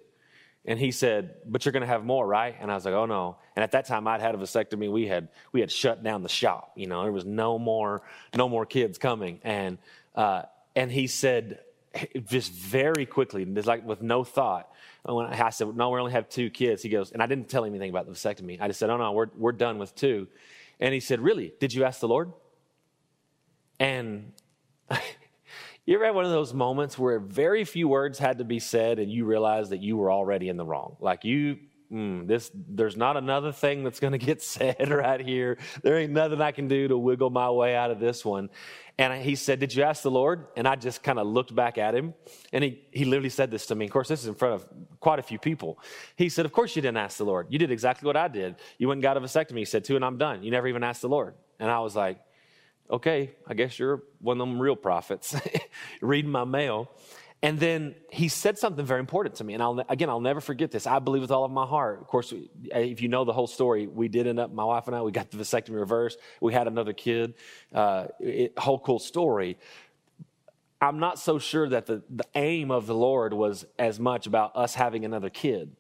And 0.66 0.80
he 0.80 0.92
said, 0.92 1.36
But 1.46 1.64
you're 1.64 1.74
going 1.74 1.82
to 1.82 1.88
have 1.88 2.04
more, 2.04 2.26
right? 2.26 2.56
And 2.60 2.72
I 2.72 2.76
was 2.76 2.84
like, 2.84 2.96
Oh, 2.96 3.06
no. 3.06 3.38
And 3.56 3.64
at 3.64 3.72
that 3.74 3.86
time, 3.86 4.08
I'd 4.08 4.22
had 4.22 4.34
a 4.34 4.40
vasectomy. 4.40 4.92
We 4.92 5.06
had, 5.06 5.30
we 5.52 5.60
had 5.60 5.72
shut 5.72 6.04
down 6.04 6.24
the 6.24 6.30
shop. 6.30 6.72
You 6.76 6.88
know, 6.88 7.04
there 7.04 7.12
was 7.12 7.26
no 7.26 7.60
more, 7.60 8.02
no 8.36 8.50
more 8.50 8.66
kids 8.66 8.98
coming. 8.98 9.40
And, 9.44 9.78
uh, 10.16 10.44
and 10.76 10.92
he 10.92 11.06
said, 11.06 11.60
just 12.28 12.52
very 12.52 13.06
quickly, 13.06 13.46
just 13.46 13.68
like 13.68 13.86
with 13.86 14.02
no 14.02 14.24
thought, 14.24 14.72
when 15.04 15.28
I 15.28 15.50
said, 15.50 15.76
No, 15.76 15.90
we 15.90 16.00
only 16.00 16.12
have 16.12 16.30
two 16.30 16.50
kids. 16.50 16.84
He 16.84 16.90
goes, 16.90 17.12
And 17.12 17.22
I 17.22 17.26
didn't 17.26 17.50
tell 17.50 17.64
him 17.64 17.74
anything 17.74 17.90
about 17.90 18.06
the 18.06 18.14
vasectomy. 18.14 18.62
I 18.62 18.68
just 18.68 18.80
said, 18.80 18.90
Oh, 18.90 18.98
no, 18.98 19.12
we're, 19.12 19.28
we're 19.36 19.52
done 19.52 19.78
with 19.78 19.96
two. 19.96 20.28
And 20.80 20.94
he 20.94 21.00
said, 21.00 21.20
Really? 21.20 21.54
Did 21.60 21.74
you 21.74 21.84
ask 21.84 22.00
the 22.00 22.08
Lord? 22.08 22.32
And 23.80 24.34
you 25.86 25.96
ever 25.96 26.06
had 26.06 26.16
one 26.16 26.26
of 26.26 26.32
those 26.32 26.54
moments 26.54 26.98
where 26.98 27.20
very 27.20 27.64
few 27.66 27.88
words 27.88 28.20
had 28.20 28.38
to 28.38 28.44
be 28.44 28.60
said 28.60 29.00
and 29.00 29.12
you 29.12 29.26
realize 29.26 29.70
that 29.70 29.82
you 29.82 29.98
were 29.98 30.12
already 30.12 30.50
in 30.50 30.58
the 30.58 30.66
wrong? 30.66 30.98
Like 31.00 31.26
you, 31.26 31.58
mm, 31.92 32.28
this, 32.28 32.52
there's 32.54 32.96
not 32.96 33.18
another 33.18 33.52
thing 33.52 33.84
that's 33.84 34.00
going 34.00 34.14
to 34.14 34.18
get 34.18 34.42
said 34.44 34.90
right 34.90 35.20
here. 35.20 35.58
There 35.84 35.98
ain't 35.98 36.14
nothing 36.14 36.42
I 36.42 36.52
can 36.52 36.68
do 36.68 36.88
to 36.88 36.98
wiggle 36.98 37.30
my 37.30 37.50
way 37.52 37.76
out 37.76 37.92
of 37.92 38.00
this 38.00 38.24
one. 38.24 38.50
And 38.98 39.22
he 39.22 39.36
said, 39.36 39.60
Did 39.60 39.74
you 39.74 39.84
ask 39.84 40.04
the 40.04 40.12
Lord? 40.12 40.48
And 40.56 40.68
I 40.68 40.76
just 40.76 41.02
kind 41.02 41.18
of 41.18 41.28
looked 41.28 41.54
back 41.54 41.78
at 41.78 41.96
him. 41.96 42.14
And 42.54 42.64
he, 42.64 42.82
he 42.92 43.06
literally 43.06 43.30
said 43.30 43.50
this 43.50 43.66
to 43.68 43.76
me. 43.76 43.86
Of 43.86 43.92
course, 43.92 44.08
this 44.08 44.22
is 44.22 44.28
in 44.28 44.36
front 44.36 44.56
of 44.56 44.66
quite 45.00 45.20
a 45.20 45.24
few 45.24 45.40
people. 45.40 45.80
He 46.16 46.30
said, 46.30 46.46
Of 46.46 46.52
course 46.52 46.76
you 46.76 46.82
didn't 46.82 46.98
ask 46.98 47.18
the 47.18 47.26
Lord. 47.26 47.48
You 47.50 47.58
did 47.58 47.72
exactly 47.72 48.06
what 48.06 48.18
I 48.18 48.28
did. 48.28 48.56
You 48.78 48.88
went 48.88 48.98
and 48.98 49.04
got 49.04 49.18
a 49.18 49.22
vasectomy. 49.22 49.60
He 49.60 49.66
said, 49.66 49.84
Two, 49.84 49.96
and 49.96 50.06
I'm 50.06 50.18
done. 50.18 50.44
You 50.44 50.52
never 50.52 50.68
even 50.68 50.84
asked 50.84 51.02
the 51.02 51.10
Lord. 51.10 51.34
And 51.60 51.70
I 51.70 51.80
was 51.80 51.96
like, 51.96 52.20
Okay, 52.90 53.32
I 53.48 53.54
guess 53.54 53.80
you're 53.80 54.04
one 54.20 54.40
of 54.40 54.48
them 54.48 54.62
real 54.62 54.76
prophets 54.76 55.36
reading 56.02 56.30
my 56.30 56.44
mail. 56.44 56.92
And 57.44 57.60
then 57.60 57.96
he 58.12 58.28
said 58.28 58.60
something 58.60 58.86
very 58.86 59.00
important 59.00 59.36
to 59.36 59.44
me. 59.44 59.56
And 59.56 59.64
I'll, 59.64 59.84
again, 59.90 60.10
I'll 60.10 60.22
never 60.22 60.42
forget 60.42 60.70
this. 60.70 60.86
I 60.86 61.00
believe 61.00 61.24
with 61.24 61.32
all 61.32 61.44
of 61.44 61.52
my 61.52 61.66
heart. 61.66 62.00
Of 62.00 62.08
course, 62.08 62.32
if 62.66 63.02
you 63.02 63.08
know 63.08 63.26
the 63.26 63.34
whole 63.34 63.48
story, 63.48 63.88
we 63.88 64.10
did 64.10 64.28
end 64.28 64.40
up, 64.40 64.54
my 64.54 64.64
wife 64.64 64.86
and 64.86 64.96
I, 64.96 65.02
we 65.02 65.12
got 65.12 65.32
the 65.32 65.38
vasectomy 65.38 65.80
reversed. 65.80 66.20
We 66.40 66.54
had 66.54 66.68
another 66.68 66.94
kid. 66.94 67.34
Uh, 67.74 68.08
it, 68.20 68.60
whole 68.60 68.78
cool 68.78 69.00
story. 69.00 69.58
I'm 70.80 71.00
not 71.00 71.18
so 71.18 71.40
sure 71.40 71.68
that 71.70 71.88
the, 71.88 72.04
the 72.10 72.26
aim 72.36 72.70
of 72.70 72.86
the 72.86 72.96
Lord 72.96 73.34
was 73.34 73.66
as 73.80 74.00
much 74.00 74.28
about 74.28 74.56
us 74.56 74.76
having 74.76 75.04
another 75.04 75.30
kid 75.30 75.76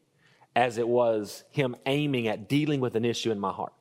as 0.55 0.79
it 0.79 0.87
was 0.87 1.43
him 1.51 1.75
aiming 1.85 2.27
at 2.27 2.49
dealing 2.49 2.79
with 2.79 2.95
an 2.95 3.05
issue 3.05 3.31
in 3.31 3.39
my 3.39 3.51
heart. 3.51 3.73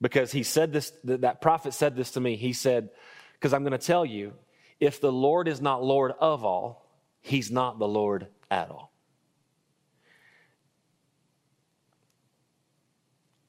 Because 0.00 0.32
he 0.32 0.42
said 0.42 0.72
this, 0.72 0.92
that 1.04 1.40
prophet 1.40 1.72
said 1.72 1.96
this 1.96 2.12
to 2.12 2.20
me. 2.20 2.36
He 2.36 2.52
said, 2.52 2.90
because 3.34 3.52
I'm 3.52 3.62
going 3.62 3.72
to 3.72 3.78
tell 3.78 4.04
you, 4.04 4.34
if 4.80 5.00
the 5.00 5.12
Lord 5.12 5.48
is 5.48 5.60
not 5.60 5.82
Lord 5.82 6.12
of 6.20 6.44
all, 6.44 6.86
he's 7.20 7.50
not 7.50 7.78
the 7.78 7.88
Lord 7.88 8.28
at 8.50 8.70
all. 8.70 8.92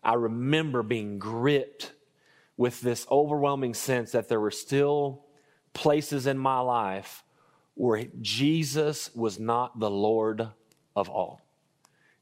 I 0.03 0.13
remember 0.13 0.81
being 0.81 1.19
gripped 1.19 1.91
with 2.57 2.81
this 2.81 3.05
overwhelming 3.11 3.73
sense 3.73 4.11
that 4.11 4.27
there 4.27 4.39
were 4.39 4.51
still 4.51 5.25
places 5.73 6.25
in 6.25 6.37
my 6.37 6.59
life 6.59 7.23
where 7.75 8.05
Jesus 8.19 9.13
was 9.15 9.39
not 9.39 9.79
the 9.79 9.89
Lord 9.89 10.49
of 10.95 11.09
all. 11.09 11.41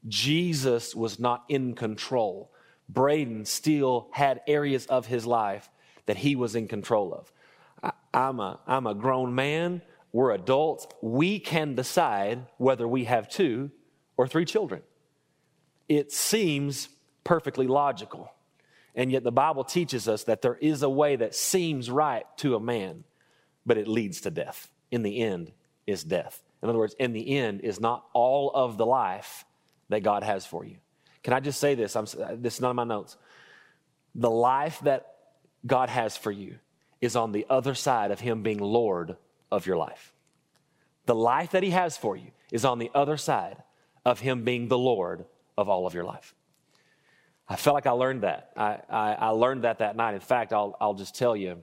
Jesus 0.06 0.94
was 0.94 1.18
not 1.18 1.44
in 1.48 1.74
control. 1.74 2.52
Braden 2.88 3.44
still 3.44 4.08
had 4.12 4.40
areas 4.46 4.86
of 4.86 5.06
his 5.06 5.26
life 5.26 5.68
that 6.06 6.18
he 6.18 6.36
was 6.36 6.54
in 6.54 6.68
control 6.68 7.12
of. 7.12 7.32
I'm 8.12 8.40
a, 8.40 8.60
I'm 8.66 8.86
a 8.86 8.94
grown 8.94 9.34
man. 9.34 9.82
We're 10.12 10.32
adults. 10.32 10.86
We 11.02 11.38
can 11.38 11.74
decide 11.74 12.46
whether 12.56 12.88
we 12.88 13.04
have 13.04 13.28
two 13.28 13.70
or 14.16 14.26
three 14.26 14.44
children. 14.44 14.82
It 15.88 16.12
seems 16.12 16.88
perfectly 17.24 17.66
logical. 17.66 18.32
And 18.94 19.12
yet 19.12 19.22
the 19.22 19.32
Bible 19.32 19.64
teaches 19.64 20.08
us 20.08 20.24
that 20.24 20.42
there 20.42 20.56
is 20.56 20.82
a 20.82 20.88
way 20.88 21.16
that 21.16 21.34
seems 21.34 21.90
right 21.90 22.24
to 22.38 22.56
a 22.56 22.60
man, 22.60 23.04
but 23.64 23.78
it 23.78 23.86
leads 23.86 24.22
to 24.22 24.30
death. 24.30 24.70
In 24.90 25.02
the 25.02 25.20
end, 25.20 25.52
is 25.86 26.04
death. 26.04 26.42
In 26.62 26.68
other 26.68 26.78
words, 26.78 26.94
in 26.98 27.12
the 27.12 27.36
end 27.36 27.62
is 27.62 27.80
not 27.80 28.04
all 28.12 28.50
of 28.54 28.76
the 28.76 28.86
life 28.86 29.44
that 29.88 30.02
God 30.02 30.22
has 30.22 30.44
for 30.44 30.64
you. 30.64 30.76
Can 31.22 31.32
I 31.32 31.40
just 31.40 31.58
say 31.58 31.74
this? 31.74 31.96
I'm, 31.96 32.04
this 32.40 32.54
is 32.54 32.60
none 32.60 32.70
of 32.70 32.76
my 32.76 32.84
notes. 32.84 33.16
The 34.14 34.30
life 34.30 34.80
that 34.80 35.14
God 35.66 35.88
has 35.88 36.16
for 36.16 36.30
you 36.30 36.58
is 37.00 37.16
on 37.16 37.32
the 37.32 37.46
other 37.48 37.74
side 37.74 38.10
of 38.10 38.20
Him 38.20 38.42
being 38.42 38.58
Lord 38.58 39.16
of 39.50 39.66
your 39.66 39.76
life. 39.76 40.12
The 41.06 41.14
life 41.14 41.52
that 41.52 41.62
He 41.62 41.70
has 41.70 41.96
for 41.96 42.16
you 42.16 42.30
is 42.50 42.64
on 42.64 42.78
the 42.78 42.90
other 42.94 43.16
side 43.16 43.62
of 44.04 44.20
Him 44.20 44.44
being 44.44 44.68
the 44.68 44.78
Lord 44.78 45.24
of 45.56 45.68
all 45.68 45.86
of 45.86 45.94
your 45.94 46.04
life. 46.04 46.34
I 47.48 47.56
felt 47.56 47.74
like 47.74 47.86
I 47.86 47.92
learned 47.92 48.22
that. 48.22 48.52
I, 48.56 48.78
I, 48.90 49.12
I 49.14 49.28
learned 49.28 49.64
that 49.64 49.78
that 49.78 49.96
night. 49.96 50.14
In 50.14 50.20
fact, 50.20 50.52
I'll, 50.52 50.76
I'll 50.80 50.94
just 50.94 51.14
tell 51.14 51.34
you, 51.34 51.62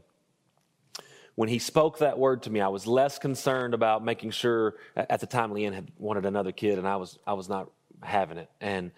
when 1.35 1.49
he 1.49 1.59
spoke 1.59 1.99
that 1.99 2.17
word 2.17 2.43
to 2.43 2.49
me, 2.49 2.61
I 2.61 2.69
was 2.69 2.87
less 2.87 3.19
concerned 3.19 3.73
about 3.73 4.03
making 4.03 4.31
sure. 4.31 4.75
At 4.95 5.19
the 5.19 5.27
time, 5.27 5.51
Leanne 5.51 5.73
had 5.73 5.91
wanted 5.99 6.25
another 6.25 6.53
kid, 6.53 6.77
and 6.79 6.87
I 6.87 6.95
was 6.95 7.19
I 7.27 7.33
was 7.33 7.49
not 7.49 7.69
having 8.01 8.37
it. 8.37 8.49
And 8.61 8.91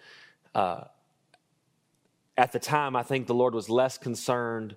uh, 0.54 0.84
at 2.36 2.52
the 2.52 2.60
time, 2.60 2.94
I 2.94 3.02
think 3.02 3.26
the 3.26 3.34
Lord 3.34 3.54
was 3.54 3.68
less 3.68 3.98
concerned 3.98 4.76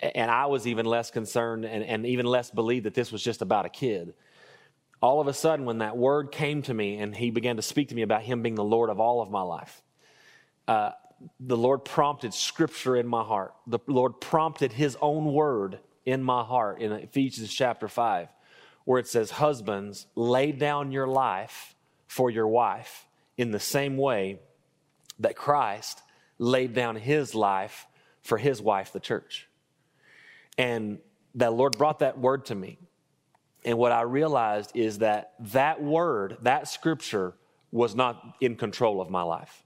and 0.00 0.30
I 0.30 0.46
was 0.46 0.66
even 0.66 0.86
less 0.86 1.10
concerned 1.10 1.64
and, 1.64 1.84
and 1.84 2.06
even 2.06 2.26
less 2.26 2.50
believed 2.50 2.86
that 2.86 2.94
this 2.94 3.12
was 3.12 3.22
just 3.22 3.42
about 3.42 3.66
a 3.66 3.68
kid. 3.68 4.14
All 5.02 5.20
of 5.20 5.26
a 5.26 5.34
sudden, 5.34 5.66
when 5.66 5.78
that 5.78 5.96
word 5.96 6.32
came 6.32 6.62
to 6.62 6.74
me 6.74 6.98
and 6.98 7.14
he 7.14 7.30
began 7.30 7.56
to 7.56 7.62
speak 7.62 7.90
to 7.90 7.94
me 7.94 8.02
about 8.02 8.22
him 8.22 8.42
being 8.42 8.54
the 8.54 8.64
Lord 8.64 8.88
of 8.88 9.00
all 9.00 9.20
of 9.20 9.30
my 9.30 9.42
life, 9.42 9.82
uh, 10.66 10.92
the 11.40 11.56
Lord 11.56 11.84
prompted 11.84 12.32
scripture 12.32 12.96
in 12.96 13.06
my 13.06 13.22
heart. 13.22 13.54
The 13.66 13.78
Lord 13.86 14.20
prompted 14.20 14.72
his 14.72 14.96
own 15.00 15.32
word 15.32 15.78
in 16.06 16.22
my 16.22 16.42
heart 16.42 16.80
in 16.80 16.92
Ephesians 16.92 17.52
chapter 17.52 17.88
5, 17.88 18.28
where 18.84 18.98
it 18.98 19.06
says, 19.06 19.30
Husbands, 19.30 20.06
lay 20.14 20.52
down 20.52 20.92
your 20.92 21.06
life 21.06 21.74
for 22.06 22.30
your 22.30 22.48
wife 22.48 23.06
in 23.36 23.50
the 23.50 23.60
same 23.60 23.96
way 23.96 24.40
that 25.18 25.36
Christ 25.36 26.02
laid 26.38 26.74
down 26.74 26.96
his 26.96 27.34
life 27.34 27.86
for 28.22 28.38
his 28.38 28.60
wife, 28.60 28.92
the 28.92 29.00
church. 29.00 29.48
And 30.58 30.98
that 31.34 31.52
Lord 31.52 31.76
brought 31.76 32.00
that 32.00 32.18
word 32.18 32.46
to 32.46 32.54
me. 32.54 32.78
And 33.64 33.78
what 33.78 33.92
I 33.92 34.02
realized 34.02 34.72
is 34.74 34.98
that 34.98 35.32
that 35.40 35.82
word, 35.82 36.36
that 36.42 36.68
scripture, 36.68 37.34
was 37.72 37.94
not 37.94 38.36
in 38.40 38.54
control 38.56 39.00
of 39.00 39.10
my 39.10 39.22
life. 39.22 39.64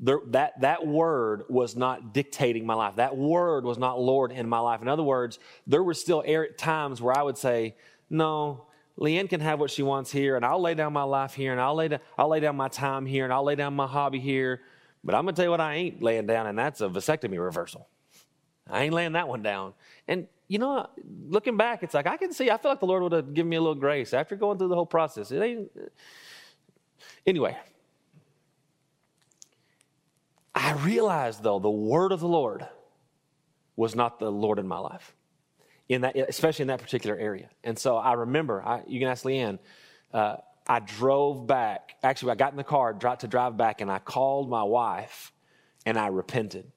There, 0.00 0.20
that, 0.28 0.60
that 0.60 0.86
word 0.86 1.44
was 1.48 1.76
not 1.76 2.12
dictating 2.12 2.66
my 2.66 2.74
life. 2.74 2.96
That 2.96 3.16
word 3.16 3.64
was 3.64 3.78
not 3.78 4.00
Lord 4.00 4.32
in 4.32 4.48
my 4.48 4.58
life. 4.58 4.82
In 4.82 4.88
other 4.88 5.02
words, 5.02 5.38
there 5.66 5.82
were 5.82 5.94
still 5.94 6.24
times 6.58 7.00
where 7.00 7.16
I 7.16 7.22
would 7.22 7.38
say, 7.38 7.76
No, 8.10 8.66
Leanne 8.98 9.28
can 9.28 9.40
have 9.40 9.60
what 9.60 9.70
she 9.70 9.82
wants 9.82 10.10
here, 10.10 10.36
and 10.36 10.44
I'll 10.44 10.60
lay 10.60 10.74
down 10.74 10.92
my 10.92 11.02
life 11.02 11.34
here, 11.34 11.52
and 11.52 11.60
I'll 11.60 11.74
lay, 11.74 11.88
I'll 12.18 12.28
lay 12.28 12.40
down 12.40 12.56
my 12.56 12.68
time 12.68 13.06
here, 13.06 13.24
and 13.24 13.32
I'll 13.32 13.44
lay 13.44 13.54
down 13.54 13.74
my 13.74 13.86
hobby 13.86 14.20
here. 14.20 14.62
But 15.04 15.14
I'm 15.14 15.22
going 15.22 15.34
to 15.34 15.38
tell 15.38 15.46
you 15.46 15.50
what 15.50 15.60
I 15.60 15.74
ain't 15.74 16.02
laying 16.02 16.26
down, 16.26 16.46
and 16.46 16.58
that's 16.58 16.80
a 16.80 16.88
vasectomy 16.88 17.42
reversal. 17.42 17.88
I 18.68 18.82
ain't 18.84 18.94
laying 18.94 19.12
that 19.12 19.28
one 19.28 19.42
down. 19.42 19.74
And 20.08 20.26
you 20.48 20.58
know, 20.58 20.88
looking 21.28 21.56
back, 21.56 21.82
it's 21.82 21.94
like 21.94 22.06
I 22.06 22.16
can 22.16 22.32
see. 22.32 22.50
I 22.50 22.56
feel 22.56 22.70
like 22.70 22.80
the 22.80 22.86
Lord 22.86 23.02
would 23.02 23.12
have 23.12 23.34
given 23.34 23.48
me 23.48 23.56
a 23.56 23.60
little 23.60 23.74
grace 23.74 24.14
after 24.14 24.36
going 24.36 24.58
through 24.58 24.68
the 24.68 24.74
whole 24.74 24.86
process. 24.86 25.30
It 25.30 25.40
ain't. 25.40 25.70
Anyway, 27.26 27.56
I 30.54 30.72
realized 30.74 31.42
though 31.42 31.58
the 31.58 31.70
word 31.70 32.12
of 32.12 32.20
the 32.20 32.28
Lord 32.28 32.66
was 33.74 33.94
not 33.94 34.18
the 34.18 34.30
Lord 34.30 34.58
in 34.58 34.66
my 34.66 34.78
life, 34.78 35.14
in 35.88 36.02
that, 36.02 36.16
especially 36.16 36.62
in 36.62 36.68
that 36.68 36.80
particular 36.80 37.18
area. 37.18 37.50
And 37.64 37.78
so 37.78 37.96
I 37.96 38.14
remember. 38.14 38.62
I, 38.62 38.82
you 38.86 39.00
can 39.00 39.08
ask 39.08 39.24
Leanne. 39.24 39.58
Uh, 40.12 40.36
I 40.66 40.80
drove 40.80 41.46
back. 41.46 41.96
Actually, 42.02 42.32
I 42.32 42.34
got 42.36 42.52
in 42.52 42.56
the 42.56 42.64
car 42.64 42.92
to 42.94 43.28
drive 43.28 43.56
back, 43.56 43.80
and 43.80 43.90
I 43.90 43.98
called 43.98 44.48
my 44.48 44.62
wife, 44.62 45.32
and 45.84 45.98
I 45.98 46.08
repented. 46.08 46.72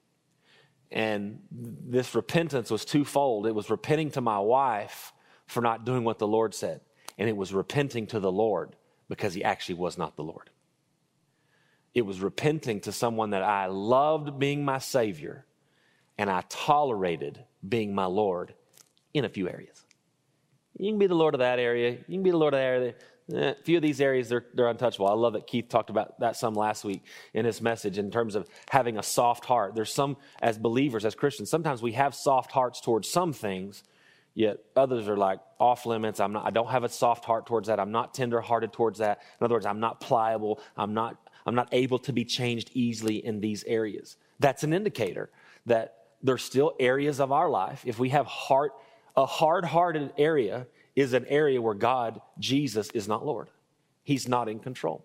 And 0.92 1.40
this 1.50 2.14
repentance 2.14 2.70
was 2.70 2.84
twofold 2.84 3.46
it 3.46 3.54
was 3.54 3.70
repenting 3.70 4.10
to 4.12 4.20
my 4.20 4.38
wife 4.38 5.12
for 5.46 5.60
not 5.60 5.84
doing 5.84 6.04
what 6.04 6.18
the 6.18 6.26
Lord 6.26 6.54
said, 6.54 6.80
and 7.18 7.28
it 7.28 7.36
was 7.36 7.52
repenting 7.52 8.06
to 8.08 8.20
the 8.20 8.30
Lord 8.30 8.76
because 9.08 9.34
he 9.34 9.44
actually 9.44 9.76
was 9.76 9.98
not 9.98 10.16
the 10.16 10.22
Lord. 10.22 10.50
It 11.94 12.02
was 12.02 12.20
repenting 12.20 12.80
to 12.82 12.92
someone 12.92 13.30
that 13.30 13.42
I 13.42 13.66
loved 13.66 14.38
being 14.38 14.64
my 14.64 14.78
Savior 14.78 15.44
and 16.16 16.30
I 16.30 16.44
tolerated 16.48 17.44
being 17.66 17.94
my 17.94 18.04
Lord 18.04 18.54
in 19.12 19.24
a 19.24 19.28
few 19.28 19.48
areas. 19.48 19.84
You 20.78 20.90
can 20.92 20.98
be 20.98 21.08
the 21.08 21.14
Lord 21.14 21.34
of 21.34 21.40
that 21.40 21.58
area, 21.58 21.90
you 21.90 22.14
can 22.16 22.22
be 22.22 22.30
the 22.30 22.36
Lord 22.36 22.54
of 22.54 22.58
that 22.58 22.64
area. 22.64 22.94
Eh, 23.32 23.50
a 23.50 23.54
few 23.64 23.76
of 23.76 23.82
these 23.82 24.00
areas, 24.00 24.28
they're, 24.28 24.46
they're 24.54 24.68
untouchable. 24.68 25.08
I 25.08 25.14
love 25.14 25.34
that 25.34 25.46
Keith 25.46 25.68
talked 25.68 25.90
about 25.90 26.20
that 26.20 26.36
some 26.36 26.54
last 26.54 26.84
week 26.84 27.02
in 27.34 27.44
his 27.44 27.60
message 27.60 27.98
in 27.98 28.10
terms 28.10 28.34
of 28.34 28.48
having 28.70 28.98
a 28.98 29.02
soft 29.02 29.44
heart. 29.44 29.74
There's 29.74 29.92
some, 29.92 30.16
as 30.40 30.58
believers, 30.58 31.04
as 31.04 31.14
Christians, 31.14 31.50
sometimes 31.50 31.82
we 31.82 31.92
have 31.92 32.14
soft 32.14 32.52
hearts 32.52 32.80
towards 32.80 33.10
some 33.10 33.32
things, 33.32 33.82
Yet 34.34 34.58
others 34.76 35.08
are 35.08 35.16
like 35.16 35.40
off 35.58 35.86
limits. 35.86 36.20
I'm 36.20 36.32
not, 36.32 36.46
I 36.46 36.50
don't 36.50 36.68
have 36.68 36.84
a 36.84 36.88
soft 36.88 37.24
heart 37.24 37.46
towards 37.46 37.68
that. 37.68 37.80
I'm 37.80 37.90
not 37.90 38.14
tender 38.14 38.40
hearted 38.40 38.72
towards 38.72 38.98
that. 39.00 39.20
In 39.40 39.44
other 39.44 39.54
words, 39.54 39.66
I'm 39.66 39.80
not 39.80 40.00
pliable. 40.00 40.60
I'm 40.76 40.94
not, 40.94 41.16
I'm 41.46 41.54
not 41.54 41.68
able 41.72 41.98
to 42.00 42.12
be 42.12 42.24
changed 42.24 42.70
easily 42.74 43.24
in 43.24 43.40
these 43.40 43.64
areas. 43.64 44.16
That's 44.38 44.62
an 44.62 44.72
indicator 44.72 45.30
that 45.66 45.96
there's 46.22 46.42
still 46.44 46.74
areas 46.78 47.20
of 47.20 47.32
our 47.32 47.48
life. 47.48 47.82
If 47.84 47.98
we 47.98 48.10
have 48.10 48.26
heart, 48.26 48.72
a 49.16 49.26
hard 49.26 49.64
hearted 49.64 50.12
area 50.16 50.66
is 50.96 51.12
an 51.12 51.26
area 51.26 51.60
where 51.60 51.74
God, 51.74 52.20
Jesus, 52.38 52.90
is 52.90 53.08
not 53.08 53.24
Lord. 53.24 53.48
He's 54.02 54.28
not 54.28 54.48
in 54.48 54.58
control. 54.58 55.04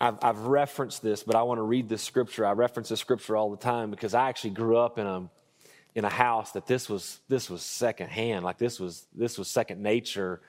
I've, 0.00 0.18
I've 0.22 0.38
referenced 0.38 1.02
this, 1.02 1.22
but 1.22 1.34
I 1.34 1.42
want 1.42 1.58
to 1.58 1.62
read 1.62 1.88
this 1.88 2.02
scripture. 2.02 2.46
I 2.46 2.52
reference 2.52 2.88
this 2.88 3.00
scripture 3.00 3.36
all 3.36 3.50
the 3.50 3.56
time 3.56 3.90
because 3.90 4.14
I 4.14 4.28
actually 4.28 4.50
grew 4.50 4.76
up 4.76 4.98
in 4.98 5.06
a 5.06 5.28
in 5.94 6.04
a 6.04 6.10
house 6.10 6.52
that 6.52 6.66
this 6.66 6.88
was 6.88 7.18
this 7.28 7.50
was 7.50 7.62
secondhand, 7.62 8.44
like 8.44 8.58
this 8.58 8.78
was 8.78 9.06
this 9.14 9.36
was 9.38 9.48
second 9.48 9.82
nature. 9.82 10.40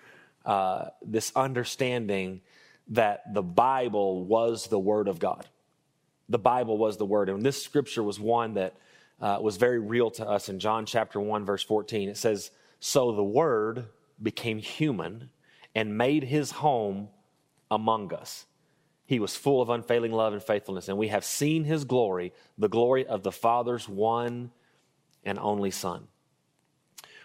Uh, 0.46 0.90
this 1.02 1.32
understanding 1.36 2.42
that 2.90 3.34
the 3.34 3.42
Bible 3.42 4.24
was 4.24 4.68
the 4.68 4.80
Word 4.80 5.08
of 5.08 5.20
God. 5.20 5.48
The 6.30 6.40
Bible 6.40 6.78
was 6.78 6.98
the 6.98 7.06
Word, 7.06 7.30
and 7.30 7.44
this 7.44 7.62
scripture 7.62 8.04
was 8.04 8.20
one 8.20 8.54
that 8.54 8.76
uh, 9.22 9.40
was 9.42 9.58
very 9.58 9.80
real 9.80 10.12
to 10.12 10.28
us 10.28 10.50
in 10.50 10.60
John 10.60 10.86
chapter 10.86 11.20
one, 11.20 11.46
verse 11.46 11.64
fourteen. 11.64 12.10
It 12.10 12.18
says, 12.18 12.52
"So 12.80 13.12
the 13.12 13.24
Word 13.24 13.86
became 14.22 14.60
human 14.60 15.30
and 15.76 15.98
made 15.98 16.24
His 16.24 16.52
home 16.52 17.10
among 17.70 18.14
us." 18.14 18.46
He 19.06 19.20
was 19.20 19.36
full 19.36 19.60
of 19.60 19.70
unfailing 19.70 20.12
love 20.12 20.34
and 20.34 20.44
faithfulness, 20.44 20.88
and 20.88 20.98
we 20.98 21.08
have 21.08 21.26
seen 21.26 21.64
his 21.64 21.84
glory, 21.84 22.32
the 22.60 22.70
glory 22.70 23.08
of 23.08 23.24
the 23.24 23.32
Father's 23.32 23.90
one 23.90 24.52
and 25.24 25.40
only 25.40 25.72
Son. 25.72 26.08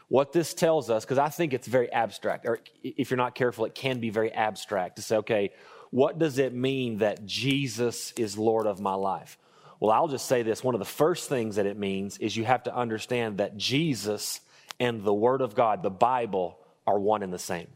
What 0.08 0.32
this 0.32 0.54
tells 0.54 0.88
us, 0.88 1.04
because 1.04 1.18
I 1.18 1.28
think 1.28 1.52
it's 1.52 1.66
very 1.66 1.92
abstract, 1.92 2.46
or 2.46 2.60
if 2.82 3.10
you're 3.10 3.18
not 3.18 3.34
careful, 3.34 3.66
it 3.66 3.74
can 3.74 4.00
be 4.00 4.08
very 4.08 4.32
abstract 4.32 4.96
to 4.96 5.02
say, 5.02 5.16
okay, 5.16 5.52
what 5.90 6.18
does 6.18 6.38
it 6.38 6.54
mean 6.54 6.98
that 6.98 7.26
Jesus 7.26 8.12
is 8.12 8.38
Lord 8.38 8.66
of 8.66 8.80
my 8.80 8.94
life? 8.94 9.36
Well, 9.80 9.90
I'll 9.90 10.08
just 10.08 10.26
say 10.26 10.42
this 10.42 10.62
one 10.62 10.74
of 10.74 10.78
the 10.78 10.84
first 10.84 11.28
things 11.28 11.56
that 11.56 11.66
it 11.66 11.78
means 11.78 12.18
is 12.18 12.36
you 12.36 12.44
have 12.44 12.62
to 12.64 12.74
understand 12.74 13.38
that 13.38 13.56
Jesus 13.56 14.40
and 14.80 15.04
the 15.04 15.14
Word 15.14 15.40
of 15.40 15.54
God, 15.54 15.82
the 15.82 15.90
Bible, 15.90 16.58
are 16.86 16.98
one 16.98 17.22
and 17.22 17.32
the 17.32 17.38
same, 17.38 17.68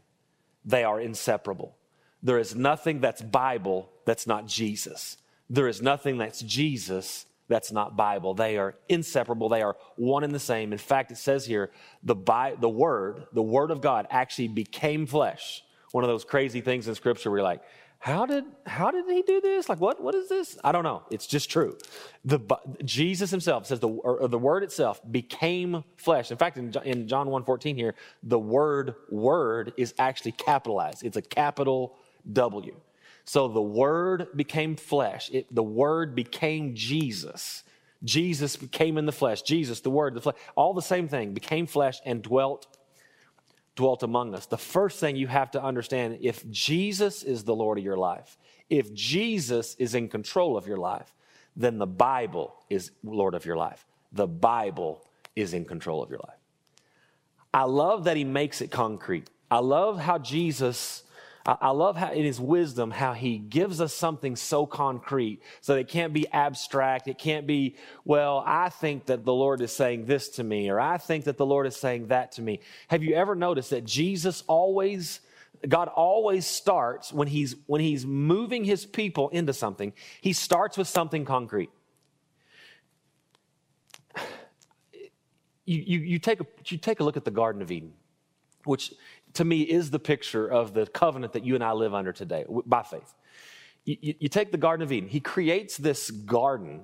they 0.65 0.83
are 0.83 0.99
inseparable. 0.99 1.75
There 2.21 2.37
is 2.37 2.55
nothing 2.55 2.99
that's 2.99 3.21
Bible 3.21 3.89
that's 4.05 4.27
not 4.27 4.45
Jesus. 4.45 5.17
There 5.49 5.67
is 5.67 5.81
nothing 5.81 6.17
that's 6.17 6.41
Jesus 6.41 7.25
that's 7.47 7.71
not 7.71 7.97
Bible. 7.97 8.33
They 8.35 8.57
are 8.57 8.75
inseparable. 8.87 9.49
They 9.49 9.61
are 9.61 9.75
one 9.95 10.23
and 10.23 10.33
the 10.33 10.39
same. 10.39 10.71
In 10.71 10.77
fact, 10.77 11.11
it 11.11 11.17
says 11.17 11.45
here 11.45 11.71
the, 12.03 12.15
Bi- 12.15 12.55
the 12.59 12.69
Word, 12.69 13.25
the 13.33 13.41
Word 13.41 13.71
of 13.71 13.81
God 13.81 14.07
actually 14.11 14.49
became 14.49 15.05
flesh. 15.05 15.63
One 15.91 16.03
of 16.03 16.09
those 16.09 16.23
crazy 16.23 16.61
things 16.61 16.87
in 16.87 16.93
Scripture 16.93 17.31
where 17.31 17.39
you're 17.39 17.47
like, 17.47 17.63
how 17.99 18.25
did 18.25 18.45
how 18.65 18.91
did 18.91 19.05
he 19.09 19.21
do 19.21 19.41
this? 19.41 19.69
Like 19.69 19.79
what 19.79 20.01
what 20.01 20.15
is 20.15 20.29
this? 20.29 20.57
I 20.63 20.71
don't 20.71 20.83
know. 20.83 21.03
It's 21.11 21.27
just 21.27 21.49
true. 21.49 21.77
The 22.25 22.39
Jesus 22.83 23.29
himself 23.29 23.67
says 23.67 23.79
the 23.79 23.89
or, 23.89 24.27
the 24.27 24.39
word 24.39 24.63
itself 24.63 25.01
became 25.11 25.83
flesh. 25.97 26.31
In 26.31 26.37
fact, 26.37 26.57
in, 26.57 26.73
in 26.85 27.07
John 27.07 27.27
1:14 27.27 27.75
here, 27.75 27.95
the 28.23 28.39
word 28.39 28.95
word 29.09 29.73
is 29.77 29.93
actually 29.99 30.31
capitalized. 30.31 31.03
It's 31.03 31.17
a 31.17 31.21
capital 31.21 31.97
W. 32.31 32.75
So 33.29 33.47
the 33.47 33.61
Word 33.61 34.29
became 34.35 34.75
flesh. 34.75 35.29
It, 35.31 35.53
the 35.53 35.61
Word 35.61 36.15
became 36.15 36.73
Jesus. 36.73 37.63
Jesus 38.03 38.55
became 38.55 38.97
in 38.97 39.05
the 39.05 39.11
flesh. 39.11 39.43
Jesus, 39.43 39.81
the 39.81 39.91
Word, 39.91 40.15
the 40.15 40.21
flesh, 40.21 40.35
all 40.55 40.73
the 40.73 40.81
same 40.81 41.07
thing, 41.07 41.35
became 41.35 41.67
flesh 41.67 41.99
and 42.05 42.23
dwelt 42.23 42.65
dwelt 43.79 44.03
among 44.03 44.35
us. 44.35 44.45
The 44.45 44.57
first 44.57 44.99
thing 44.99 45.15
you 45.15 45.27
have 45.27 45.51
to 45.51 45.63
understand 45.63 46.17
if 46.19 46.47
Jesus 46.51 47.23
is 47.23 47.45
the 47.45 47.55
Lord 47.55 47.77
of 47.77 47.83
your 47.85 47.95
life, 47.95 48.37
if 48.69 48.93
Jesus 48.93 49.73
is 49.79 49.95
in 49.95 50.09
control 50.09 50.57
of 50.57 50.67
your 50.67 50.75
life, 50.77 51.15
then 51.55 51.77
the 51.77 51.87
Bible 51.87 52.53
is 52.69 52.91
Lord 53.05 53.35
of 53.35 53.45
your 53.45 53.55
life. 53.55 53.85
The 54.11 54.27
Bible 54.27 55.01
is 55.33 55.53
in 55.53 55.63
control 55.63 56.03
of 56.03 56.09
your 56.09 56.19
life. 56.19 56.37
I 57.53 57.63
love 57.63 58.03
that 58.03 58.17
he 58.17 58.25
makes 58.25 58.59
it 58.59 58.69
concrete. 58.69 59.29
I 59.49 59.59
love 59.59 59.97
how 59.97 60.17
Jesus 60.17 61.03
I 61.45 61.69
love 61.69 61.95
how 61.95 62.11
in 62.11 62.25
his 62.25 62.39
wisdom 62.39 62.91
how 62.91 63.13
he 63.13 63.37
gives 63.37 63.79
us 63.79 63.93
something 63.93 64.35
so 64.35 64.65
concrete 64.65 65.41
so 65.61 65.75
it 65.75 65.87
can't 65.87 66.13
be 66.13 66.27
abstract. 66.31 67.07
It 67.07 67.17
can't 67.17 67.47
be, 67.47 67.75
well, 68.03 68.43
I 68.45 68.69
think 68.69 69.05
that 69.05 69.23
the 69.23 69.33
Lord 69.33 69.61
is 69.61 69.71
saying 69.71 70.05
this 70.05 70.29
to 70.29 70.43
me, 70.43 70.69
or 70.69 70.79
I 70.79 70.97
think 70.97 71.25
that 71.25 71.37
the 71.37 71.45
Lord 71.45 71.65
is 71.65 71.75
saying 71.75 72.07
that 72.07 72.33
to 72.33 72.41
me. 72.41 72.59
Have 72.89 73.03
you 73.03 73.15
ever 73.15 73.35
noticed 73.35 73.69
that 73.69 73.85
Jesus 73.85 74.43
always, 74.47 75.21
God 75.67 75.87
always 75.87 76.45
starts 76.45 77.13
when 77.13 77.27
he's 77.27 77.55
when 77.67 77.81
he's 77.81 78.05
moving 78.05 78.65
his 78.65 78.85
people 78.85 79.29
into 79.29 79.53
something, 79.53 79.93
he 80.21 80.33
starts 80.33 80.77
with 80.77 80.87
something 80.87 81.25
concrete. 81.25 81.69
You, 85.65 85.83
you, 85.85 85.99
you, 85.99 86.17
take 86.17 86.41
a, 86.41 86.47
you 86.65 86.79
take 86.79 86.99
a 86.99 87.03
look 87.03 87.15
at 87.15 87.25
the 87.25 87.29
Garden 87.29 87.61
of 87.61 87.69
Eden, 87.69 87.93
which 88.65 88.91
to 89.33 89.45
me 89.45 89.61
is 89.61 89.91
the 89.91 89.99
picture 89.99 90.47
of 90.47 90.73
the 90.73 90.85
covenant 90.87 91.33
that 91.33 91.45
you 91.45 91.55
and 91.55 91.63
I 91.63 91.71
live 91.73 91.93
under 91.93 92.11
today 92.13 92.45
by 92.65 92.83
faith. 92.83 93.13
You, 93.85 94.15
you, 94.19 94.29
take 94.29 94.51
the 94.51 94.57
Garden 94.57 94.83
of 94.83 94.91
Eden, 94.91 95.09
he 95.09 95.19
creates 95.19 95.77
this 95.77 96.11
garden 96.11 96.81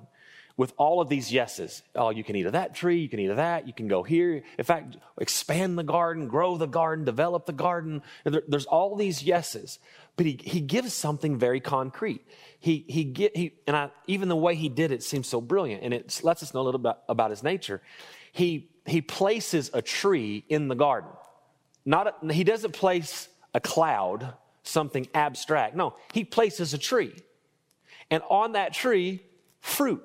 with 0.56 0.72
all 0.78 1.00
of 1.00 1.08
these 1.08 1.30
yeses. 1.30 1.82
Oh, 1.94 2.10
you 2.10 2.24
can 2.24 2.34
eat 2.34 2.46
of 2.46 2.52
that 2.52 2.74
tree, 2.74 2.98
you 2.98 3.08
can 3.08 3.20
eat 3.20 3.28
of 3.28 3.36
that, 3.36 3.66
you 3.66 3.74
can 3.74 3.88
go 3.88 4.02
here. 4.02 4.42
In 4.58 4.64
fact, 4.64 4.96
expand 5.20 5.78
the 5.78 5.82
garden, 5.82 6.28
grow 6.28 6.56
the 6.56 6.66
garden, 6.66 7.04
develop 7.04 7.44
the 7.44 7.52
garden. 7.52 8.02
There, 8.24 8.42
there's 8.48 8.64
all 8.64 8.96
these 8.96 9.22
yeses. 9.22 9.78
But 10.16 10.24
he, 10.24 10.40
he 10.42 10.60
gives 10.60 10.94
something 10.94 11.38
very 11.38 11.60
concrete. 11.60 12.22
He, 12.58 12.86
he, 12.88 13.04
get, 13.04 13.36
he 13.36 13.52
and 13.66 13.76
I, 13.76 13.90
even 14.06 14.30
the 14.30 14.36
way 14.36 14.54
he 14.54 14.70
did 14.70 14.92
it 14.92 15.02
seems 15.02 15.28
so 15.28 15.42
brilliant, 15.42 15.82
and 15.82 15.92
it 15.92 16.20
lets 16.22 16.42
us 16.42 16.54
know 16.54 16.60
a 16.60 16.62
little 16.62 16.80
bit 16.80 16.96
about 17.06 17.30
his 17.30 17.42
nature. 17.42 17.82
He, 18.32 18.70
he 18.86 19.02
places 19.02 19.70
a 19.74 19.82
tree 19.82 20.44
in 20.48 20.68
the 20.68 20.74
garden. 20.74 21.10
Not 21.86 22.22
a, 22.22 22.32
he 22.32 22.44
doesn't 22.44 22.72
place 22.72 23.28
a 23.54 23.60
cloud, 23.60 24.34
something 24.64 25.08
abstract. 25.14 25.74
No, 25.74 25.94
he 26.12 26.24
places 26.24 26.74
a 26.74 26.78
tree. 26.78 27.14
And 28.10 28.22
on 28.28 28.52
that 28.52 28.74
tree, 28.74 29.22
fruit. 29.60 30.02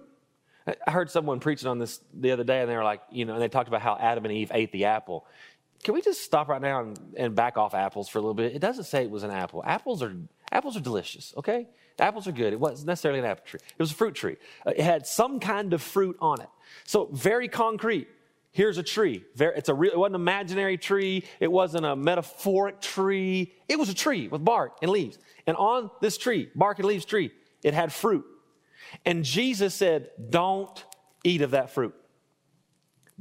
I 0.88 0.92
heard 0.92 1.10
someone 1.10 1.40
preaching 1.40 1.68
on 1.68 1.80
this 1.80 2.00
the 2.14 2.32
other 2.32 2.44
day, 2.44 2.62
and 2.62 2.70
they 2.70 2.78
were 2.78 2.84
like, 2.84 3.02
you 3.12 3.26
know, 3.26 3.34
and 3.34 3.42
they 3.42 3.50
talked 3.50 3.68
about 3.68 3.82
how 3.82 3.98
Adam 4.00 4.26
and 4.26 4.34
Eve 4.34 4.52
ate 4.54 4.72
the 4.72 4.86
apple. 4.86 5.26
Can 5.84 5.96
we 5.96 6.02
just 6.02 6.22
stop 6.22 6.48
right 6.48 6.62
now 6.62 6.82
and, 6.82 7.00
and 7.18 7.36
back 7.36 7.58
off 7.58 7.74
apples 7.74 8.08
for 8.08 8.20
a 8.20 8.22
little 8.22 8.36
bit? 8.36 8.56
It 8.56 8.60
doesn't 8.60 8.84
say 8.84 9.04
it 9.04 9.10
was 9.10 9.24
an 9.24 9.32
apple. 9.32 9.64
Apples 9.66 10.04
are 10.04 10.16
apples 10.52 10.78
are 10.78 10.82
delicious, 10.82 11.34
okay? 11.38 11.68
Apples 11.98 12.28
are 12.28 12.32
good. 12.32 12.54
It 12.54 12.60
wasn't 12.60 12.88
necessarily 12.88 13.20
an 13.20 13.26
apple 13.26 13.44
tree. 13.46 13.60
It 13.64 13.80
was 13.80 13.92
a 13.92 13.96
fruit 13.96 14.16
tree. 14.16 14.38
Uh, 14.66 14.72
it 14.72 14.82
had 14.82 15.08
some 15.08 15.40
kind 15.40 15.74
of 15.74 15.82
fruit 15.82 16.18
on 16.20 16.42
it. 16.42 16.50
So 16.86 17.10
very 17.12 17.48
concrete. 17.48 18.08
Here's 18.52 18.78
a 18.78 18.84
tree. 18.84 19.24
It's 19.40 19.70
a 19.70 19.74
real, 19.74 19.94
it 19.94 19.98
wasn't 19.98 20.16
an 20.16 20.22
imaginary 20.22 20.78
tree. 20.78 21.24
It 21.40 21.52
wasn't 21.52 21.86
a 21.86 21.96
metaphoric 21.96 22.82
tree. 22.82 23.54
It 23.70 23.80
was 23.80 23.90
a 23.90 23.94
tree 23.94 24.28
with 24.28 24.44
bark 24.44 24.78
and 24.82 24.92
leaves. 24.92 25.18
And 25.48 25.56
on 25.56 25.90
this 26.02 26.18
tree, 26.18 26.50
bark 26.54 26.80
and 26.80 26.88
leaves 26.88 27.06
tree, 27.06 27.32
it 27.64 27.74
had 27.74 27.94
fruit. 27.94 28.26
And 29.06 29.24
Jesus 29.24 29.74
said, 29.74 30.10
Don't 30.30 30.84
eat 31.24 31.42
of 31.42 31.52
that 31.52 31.70
fruit. 31.70 31.96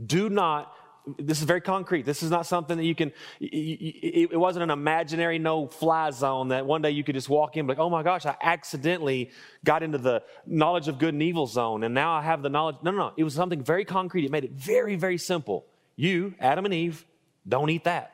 Do 0.04 0.28
not 0.28 0.74
this 1.18 1.38
is 1.38 1.44
very 1.44 1.61
concrete. 1.61 2.03
This 2.03 2.23
is 2.23 2.31
not 2.31 2.46
something 2.46 2.77
that 2.77 2.85
you 2.85 2.94
can, 2.94 3.12
it 3.40 4.38
wasn't 4.38 4.64
an 4.64 4.70
imaginary 4.70 5.38
no 5.38 5.66
fly 5.66 6.11
zone 6.11 6.49
that 6.49 6.66
one 6.66 6.83
day 6.83 6.90
you 6.90 7.05
could 7.05 7.14
just 7.14 7.29
walk 7.29 7.57
in 7.57 7.66
like, 7.66 7.79
oh 7.79 7.90
my 7.90 8.03
gosh, 8.03 8.27
I 8.27 8.37
accidentally 8.42 9.31
got 9.64 9.83
into 9.83 9.99
the 9.99 10.23
knowledge 10.46 10.88
of 10.88 10.99
good 10.99 11.14
and 11.14 11.23
evil 11.23 11.46
zone 11.46 11.85
and 11.85 11.94
now 11.94 12.12
I 12.12 12.23
have 12.23 12.42
the 12.42 12.49
knowledge. 12.49 12.77
No, 12.83 12.90
no, 12.90 12.99
no. 12.99 13.12
It 13.16 13.25
was 13.25 13.35
something 13.35 13.62
very 13.62 13.85
concrete. 13.85 14.25
It 14.25 14.31
made 14.31 14.44
it 14.44 14.53
very, 14.53 14.96
very 14.96 15.18
simple. 15.18 15.66
You, 15.96 16.35
Adam 16.40 16.64
and 16.64 16.75
Eve, 16.75 17.05
don't 17.46 17.70
eat 17.70 17.85
that. 17.85 18.12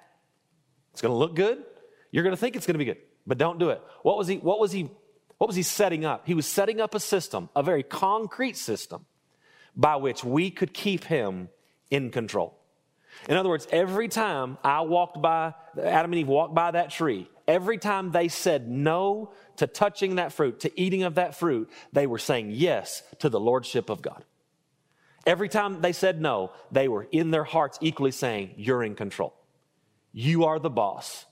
It's 0.92 1.02
going 1.02 1.12
to 1.12 1.18
look 1.18 1.34
good. 1.34 1.62
You're 2.10 2.24
going 2.24 2.34
to 2.34 2.40
think 2.40 2.56
it's 2.56 2.66
going 2.66 2.74
to 2.74 2.78
be 2.78 2.84
good, 2.84 2.98
but 3.26 3.38
don't 3.38 3.58
do 3.58 3.70
it. 3.70 3.82
What 4.02 4.16
was 4.16 4.28
he, 4.28 4.36
what 4.36 4.58
was 4.58 4.72
he, 4.72 4.90
what 5.38 5.46
was 5.46 5.56
he 5.56 5.62
setting 5.62 6.04
up? 6.04 6.26
He 6.26 6.34
was 6.34 6.46
setting 6.46 6.80
up 6.80 6.94
a 6.94 7.00
system, 7.00 7.50
a 7.54 7.62
very 7.62 7.82
concrete 7.82 8.56
system 8.56 9.04
by 9.76 9.96
which 9.96 10.24
we 10.24 10.50
could 10.50 10.72
keep 10.72 11.04
him 11.04 11.50
in 11.90 12.10
control. 12.10 12.55
In 13.28 13.36
other 13.36 13.48
words, 13.48 13.66
every 13.70 14.08
time 14.08 14.58
I 14.62 14.82
walked 14.82 15.20
by, 15.20 15.54
Adam 15.80 16.12
and 16.12 16.20
Eve 16.20 16.28
walked 16.28 16.54
by 16.54 16.70
that 16.70 16.90
tree, 16.90 17.28
every 17.48 17.78
time 17.78 18.12
they 18.12 18.28
said 18.28 18.68
no 18.68 19.32
to 19.56 19.66
touching 19.66 20.16
that 20.16 20.32
fruit, 20.32 20.60
to 20.60 20.80
eating 20.80 21.02
of 21.02 21.16
that 21.16 21.34
fruit, 21.34 21.70
they 21.92 22.06
were 22.06 22.18
saying 22.18 22.50
yes 22.52 23.02
to 23.20 23.28
the 23.28 23.40
Lordship 23.40 23.90
of 23.90 24.02
God. 24.02 24.24
Every 25.26 25.48
time 25.48 25.80
they 25.80 25.92
said 25.92 26.20
no, 26.20 26.52
they 26.70 26.86
were 26.86 27.08
in 27.10 27.32
their 27.32 27.44
hearts 27.44 27.78
equally 27.80 28.12
saying, 28.12 28.54
You're 28.56 28.84
in 28.84 28.94
control. 28.94 29.34
You 30.12 30.44
are 30.44 30.58
the 30.58 30.70
boss. 30.70 31.26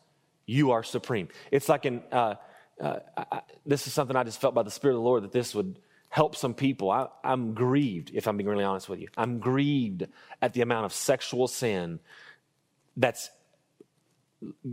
You 0.47 0.73
are 0.73 0.83
supreme. 0.83 1.29
It's 1.51 1.69
like 1.69 1.87
in, 1.87 2.03
uh, 2.13 2.35
uh, 2.81 2.99
I, 3.17 3.41
this 3.65 3.87
is 3.87 3.93
something 3.93 4.17
I 4.17 4.25
just 4.25 4.41
felt 4.41 4.55
by 4.55 4.63
the 4.63 4.71
Spirit 4.71 4.95
of 4.95 4.99
the 4.99 5.05
Lord 5.05 5.23
that 5.23 5.33
this 5.33 5.55
would 5.55 5.79
help 6.15 6.37
some 6.37 6.55
people. 6.55 6.93
I, 6.93 7.09
I'm 7.25 7.55
grieved, 7.55 8.13
if 8.15 8.29
I'm 8.29 8.37
being 8.37 8.49
really 8.49 8.63
honest 8.63 8.89
with 8.89 9.01
you. 9.01 9.09
I'm 9.17 9.41
grieved 9.41 10.07
at 10.41 10.53
the 10.53 10.61
amount 10.61 10.85
of 10.85 10.93
sexual 10.93 11.49
sin 11.49 11.99
that's 12.97 13.31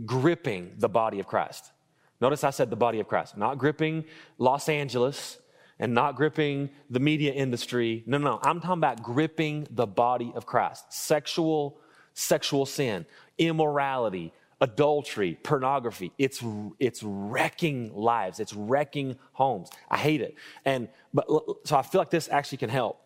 gripping 0.06 0.74
the 0.78 0.88
body 0.88 1.18
of 1.18 1.26
Christ. 1.26 1.72
Notice 2.20 2.44
I 2.44 2.50
said 2.50 2.70
the 2.70 2.76
body 2.76 3.00
of 3.00 3.08
Christ, 3.08 3.36
not 3.36 3.58
gripping 3.58 4.04
Los 4.38 4.68
Angeles 4.68 5.36
and 5.80 5.92
not 5.92 6.14
gripping 6.14 6.70
the 6.88 7.00
media 7.00 7.32
industry. 7.32 8.04
No, 8.06 8.18
no, 8.18 8.36
no. 8.36 8.40
I'm 8.44 8.60
talking 8.60 8.78
about 8.78 9.02
gripping 9.02 9.66
the 9.68 9.88
body 9.88 10.32
of 10.36 10.46
Christ. 10.46 10.92
Sexual, 10.92 11.76
sexual 12.14 12.66
sin, 12.66 13.04
immorality, 13.36 14.32
adultery, 14.62 15.38
pornography. 15.42 16.12
It's, 16.16 16.42
it's 16.78 17.02
wrecking 17.02 17.94
lives. 17.94 18.40
It's 18.40 18.54
wrecking 18.54 19.18
homes. 19.32 19.68
I 19.90 19.98
hate 19.98 20.22
it. 20.22 20.36
And, 20.64 20.88
but, 21.12 21.26
so 21.64 21.76
I 21.76 21.82
feel 21.82 22.00
like 22.00 22.10
this 22.10 22.30
actually 22.30 22.58
can 22.58 22.70
help. 22.70 22.98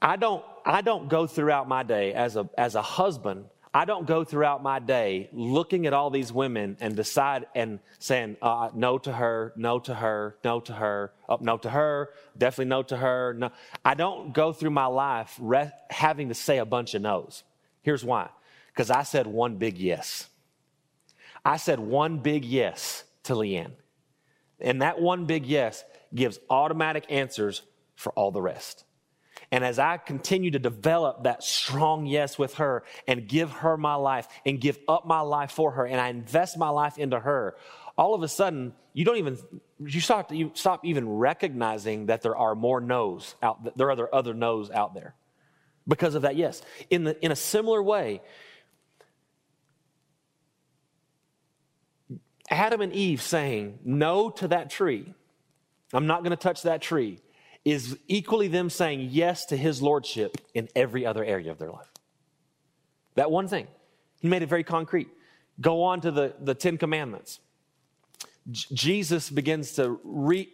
I 0.00 0.14
don't, 0.16 0.44
I 0.64 0.82
don't 0.82 1.08
go 1.08 1.26
throughout 1.26 1.66
my 1.66 1.82
day 1.82 2.12
as 2.12 2.36
a, 2.36 2.48
as 2.56 2.76
a 2.76 2.82
husband 2.82 3.46
I 3.76 3.86
don't 3.86 4.06
go 4.06 4.22
throughout 4.22 4.62
my 4.62 4.78
day 4.78 5.28
looking 5.32 5.86
at 5.86 5.92
all 5.92 6.08
these 6.08 6.32
women 6.32 6.76
and 6.78 6.94
decide 6.94 7.46
and 7.56 7.80
saying 7.98 8.36
uh, 8.40 8.70
no 8.72 8.98
to 8.98 9.12
her, 9.12 9.52
no 9.56 9.80
to 9.80 9.92
her, 9.92 10.36
no 10.44 10.60
to 10.60 10.72
her, 10.72 11.12
oh, 11.28 11.38
no 11.40 11.58
to 11.58 11.68
her, 11.68 12.10
definitely 12.38 12.66
no 12.66 12.84
to 12.84 12.96
her. 12.96 13.34
No. 13.36 13.50
I 13.84 13.94
don't 13.94 14.32
go 14.32 14.52
through 14.52 14.70
my 14.70 14.86
life 14.86 15.36
re- 15.40 15.72
having 15.90 16.28
to 16.28 16.34
say 16.34 16.58
a 16.58 16.64
bunch 16.64 16.94
of 16.94 17.02
no's. 17.02 17.42
Here's 17.82 18.04
why 18.04 18.30
because 18.74 18.90
I 18.90 19.04
said 19.04 19.26
one 19.26 19.56
big 19.56 19.78
yes. 19.78 20.28
I 21.44 21.58
said 21.58 21.78
one 21.78 22.18
big 22.18 22.44
yes 22.44 23.04
to 23.24 23.34
Leanne. 23.34 23.72
And 24.60 24.82
that 24.82 25.00
one 25.00 25.26
big 25.26 25.46
yes 25.46 25.84
gives 26.14 26.38
automatic 26.50 27.04
answers 27.08 27.62
for 27.94 28.12
all 28.12 28.32
the 28.32 28.42
rest. 28.42 28.84
And 29.52 29.64
as 29.64 29.78
I 29.78 29.98
continue 29.98 30.50
to 30.52 30.58
develop 30.58 31.24
that 31.24 31.44
strong 31.44 32.06
yes 32.06 32.38
with 32.38 32.54
her 32.54 32.82
and 33.06 33.28
give 33.28 33.50
her 33.52 33.76
my 33.76 33.94
life 33.94 34.26
and 34.44 34.60
give 34.60 34.78
up 34.88 35.06
my 35.06 35.20
life 35.20 35.52
for 35.52 35.72
her 35.72 35.86
and 35.86 36.00
I 36.00 36.08
invest 36.08 36.58
my 36.58 36.70
life 36.70 36.98
into 36.98 37.20
her, 37.20 37.56
all 37.96 38.14
of 38.14 38.22
a 38.22 38.28
sudden 38.28 38.72
you 38.92 39.04
don't 39.04 39.18
even 39.18 39.38
you 39.78 40.00
stop 40.00 40.32
you 40.32 40.50
stop 40.54 40.84
even 40.84 41.08
recognizing 41.08 42.06
that 42.06 42.22
there 42.22 42.36
are 42.36 42.54
more 42.54 42.80
no's 42.80 43.36
out 43.42 43.62
there 43.62 43.72
there 43.76 43.86
are 43.88 43.92
other 43.92 44.14
other 44.14 44.34
no's 44.34 44.70
out 44.70 44.94
there 44.94 45.14
because 45.86 46.14
of 46.14 46.22
that 46.22 46.36
yes. 46.36 46.62
In 46.90 47.04
the 47.04 47.24
in 47.24 47.30
a 47.30 47.36
similar 47.36 47.82
way, 47.82 48.22
Adam 52.50 52.80
and 52.80 52.92
Eve 52.92 53.22
saying 53.22 53.78
no 53.84 54.30
to 54.30 54.48
that 54.48 54.70
tree. 54.70 55.14
I'm 55.92 56.06
not 56.06 56.22
going 56.22 56.30
to 56.30 56.36
touch 56.36 56.62
that 56.62 56.82
tree 56.82 57.20
is 57.64 57.98
equally 58.08 58.48
them 58.48 58.68
saying 58.68 59.08
yes 59.10 59.46
to 59.46 59.56
his 59.56 59.80
lordship 59.80 60.36
in 60.52 60.68
every 60.76 61.06
other 61.06 61.24
area 61.24 61.50
of 61.50 61.58
their 61.58 61.70
life. 61.70 61.90
That 63.14 63.30
one 63.30 63.48
thing. 63.48 63.66
He 64.20 64.28
made 64.28 64.42
it 64.42 64.48
very 64.48 64.64
concrete. 64.64 65.08
Go 65.60 65.82
on 65.82 66.00
to 66.02 66.10
the, 66.10 66.34
the 66.40 66.54
Ten 66.54 66.76
Commandments. 66.78 67.40
J- 68.50 68.74
Jesus 68.74 69.30
begins 69.30 69.72
to 69.72 70.00
re, 70.02 70.48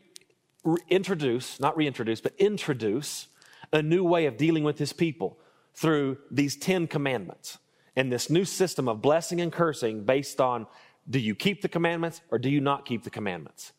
introduce, 0.88 1.58
not 1.58 1.76
reintroduce, 1.76 2.20
but 2.20 2.32
introduce 2.38 3.28
a 3.72 3.82
new 3.82 4.04
way 4.04 4.26
of 4.26 4.36
dealing 4.36 4.62
with 4.62 4.78
his 4.78 4.92
people 4.92 5.38
through 5.74 6.18
these 6.30 6.56
Ten 6.56 6.86
Commandments 6.86 7.58
and 7.96 8.12
this 8.12 8.30
new 8.30 8.44
system 8.44 8.88
of 8.88 9.02
blessing 9.02 9.40
and 9.40 9.52
cursing 9.52 10.04
based 10.04 10.40
on 10.40 10.66
do 11.08 11.18
you 11.18 11.34
keep 11.34 11.62
the 11.62 11.68
commandments 11.68 12.20
or 12.30 12.38
do 12.38 12.50
you 12.50 12.60
not 12.60 12.84
keep 12.84 13.04
the 13.04 13.10
commandments? 13.10 13.72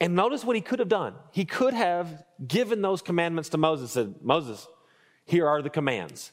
And 0.00 0.14
notice 0.14 0.44
what 0.44 0.56
he 0.56 0.62
could 0.62 0.78
have 0.78 0.88
done. 0.88 1.14
He 1.30 1.44
could 1.44 1.74
have 1.74 2.24
given 2.46 2.80
those 2.80 3.02
commandments 3.02 3.50
to 3.50 3.58
Moses, 3.58 3.92
said, 3.92 4.14
Moses, 4.22 4.66
here 5.26 5.46
are 5.46 5.60
the 5.60 5.70
commands. 5.70 6.32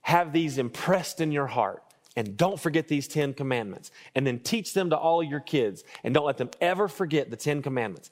Have 0.00 0.32
these 0.32 0.56
impressed 0.56 1.20
in 1.20 1.32
your 1.32 1.46
heart. 1.46 1.82
And 2.16 2.36
don't 2.36 2.58
forget 2.58 2.88
these 2.88 3.06
10 3.08 3.34
commandments. 3.34 3.90
And 4.14 4.26
then 4.26 4.38
teach 4.38 4.72
them 4.72 4.90
to 4.90 4.96
all 4.96 5.22
your 5.22 5.40
kids. 5.40 5.84
And 6.02 6.14
don't 6.14 6.24
let 6.24 6.38
them 6.38 6.50
ever 6.60 6.88
forget 6.88 7.30
the 7.30 7.36
10 7.36 7.62
commandments. 7.62 8.10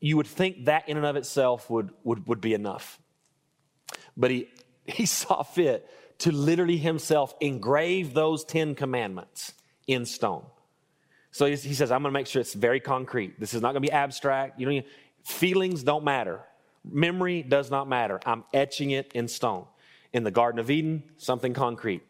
You 0.00 0.18
would 0.18 0.26
think 0.26 0.66
that 0.66 0.88
in 0.88 0.98
and 0.98 1.06
of 1.06 1.16
itself 1.16 1.68
would, 1.70 1.90
would, 2.04 2.26
would 2.28 2.40
be 2.42 2.52
enough. 2.52 2.98
But 4.16 4.30
he, 4.30 4.48
he 4.84 5.06
saw 5.06 5.42
fit 5.42 5.88
to 6.18 6.32
literally 6.32 6.78
himself 6.78 7.34
engrave 7.40 8.12
those 8.12 8.44
10 8.44 8.74
commandments 8.74 9.54
in 9.86 10.04
stone. 10.04 10.44
So 11.30 11.46
he 11.46 11.74
says, 11.74 11.90
I'm 11.90 12.02
going 12.02 12.12
to 12.12 12.18
make 12.18 12.26
sure 12.26 12.40
it's 12.40 12.54
very 12.54 12.80
concrete. 12.80 13.38
This 13.38 13.52
is 13.52 13.60
not 13.60 13.72
going 13.72 13.82
to 13.82 13.88
be 13.88 13.92
abstract. 13.92 14.58
You 14.58 14.70
know, 14.70 14.82
feelings 15.22 15.82
don't 15.82 16.04
matter. 16.04 16.40
Memory 16.90 17.42
does 17.42 17.70
not 17.70 17.88
matter. 17.88 18.20
I'm 18.24 18.44
etching 18.54 18.90
it 18.92 19.12
in 19.12 19.28
stone. 19.28 19.66
In 20.12 20.24
the 20.24 20.30
Garden 20.30 20.58
of 20.58 20.70
Eden, 20.70 21.02
something 21.18 21.52
concrete. 21.52 22.02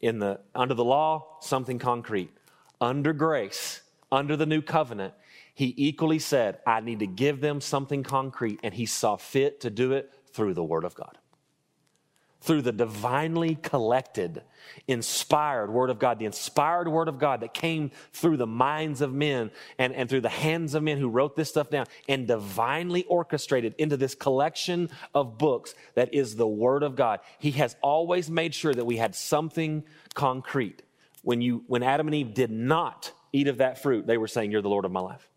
In 0.00 0.18
the 0.18 0.40
under 0.54 0.74
the 0.74 0.84
law, 0.84 1.38
something 1.40 1.78
concrete. 1.78 2.30
Under 2.80 3.14
grace, 3.14 3.80
under 4.12 4.36
the 4.36 4.44
new 4.44 4.60
covenant, 4.60 5.14
he 5.54 5.72
equally 5.78 6.18
said, 6.18 6.58
I 6.66 6.80
need 6.80 6.98
to 6.98 7.06
give 7.06 7.40
them 7.40 7.62
something 7.62 8.02
concrete, 8.02 8.60
and 8.62 8.74
he 8.74 8.84
saw 8.84 9.16
fit 9.16 9.60
to 9.62 9.70
do 9.70 9.92
it 9.92 10.12
through 10.32 10.52
the 10.52 10.64
Word 10.64 10.84
of 10.84 10.94
God 10.94 11.16
through 12.40 12.62
the 12.62 12.72
divinely 12.72 13.56
collected, 13.56 14.42
inspired 14.86 15.70
Word 15.70 15.90
of 15.90 15.98
God, 15.98 16.18
the 16.18 16.26
inspired 16.26 16.88
Word 16.88 17.08
of 17.08 17.18
God 17.18 17.40
that 17.40 17.54
came 17.54 17.90
through 18.12 18.36
the 18.36 18.46
minds 18.46 19.00
of 19.00 19.12
men 19.12 19.50
and, 19.78 19.92
and 19.94 20.08
through 20.08 20.20
the 20.20 20.28
hands 20.28 20.74
of 20.74 20.82
men 20.82 20.98
who 20.98 21.08
wrote 21.08 21.36
this 21.36 21.48
stuff 21.48 21.70
down 21.70 21.86
and 22.08 22.26
divinely 22.26 23.04
orchestrated 23.04 23.74
into 23.78 23.96
this 23.96 24.14
collection 24.14 24.90
of 25.14 25.38
books 25.38 25.74
that 25.94 26.14
is 26.14 26.36
the 26.36 26.46
Word 26.46 26.82
of 26.82 26.96
God. 26.96 27.20
He 27.38 27.52
has 27.52 27.76
always 27.82 28.30
made 28.30 28.54
sure 28.54 28.74
that 28.74 28.84
we 28.84 28.96
had 28.96 29.14
something 29.14 29.84
concrete. 30.14 30.82
When, 31.22 31.40
you, 31.40 31.64
when 31.66 31.82
Adam 31.82 32.06
and 32.06 32.14
Eve 32.14 32.34
did 32.34 32.50
not 32.50 33.12
eat 33.32 33.48
of 33.48 33.58
that 33.58 33.82
fruit, 33.82 34.06
they 34.06 34.18
were 34.18 34.28
saying, 34.28 34.52
You're 34.52 34.62
the 34.62 34.68
Lord 34.68 34.84
of 34.84 34.92
my 34.92 35.00
life 35.00 35.28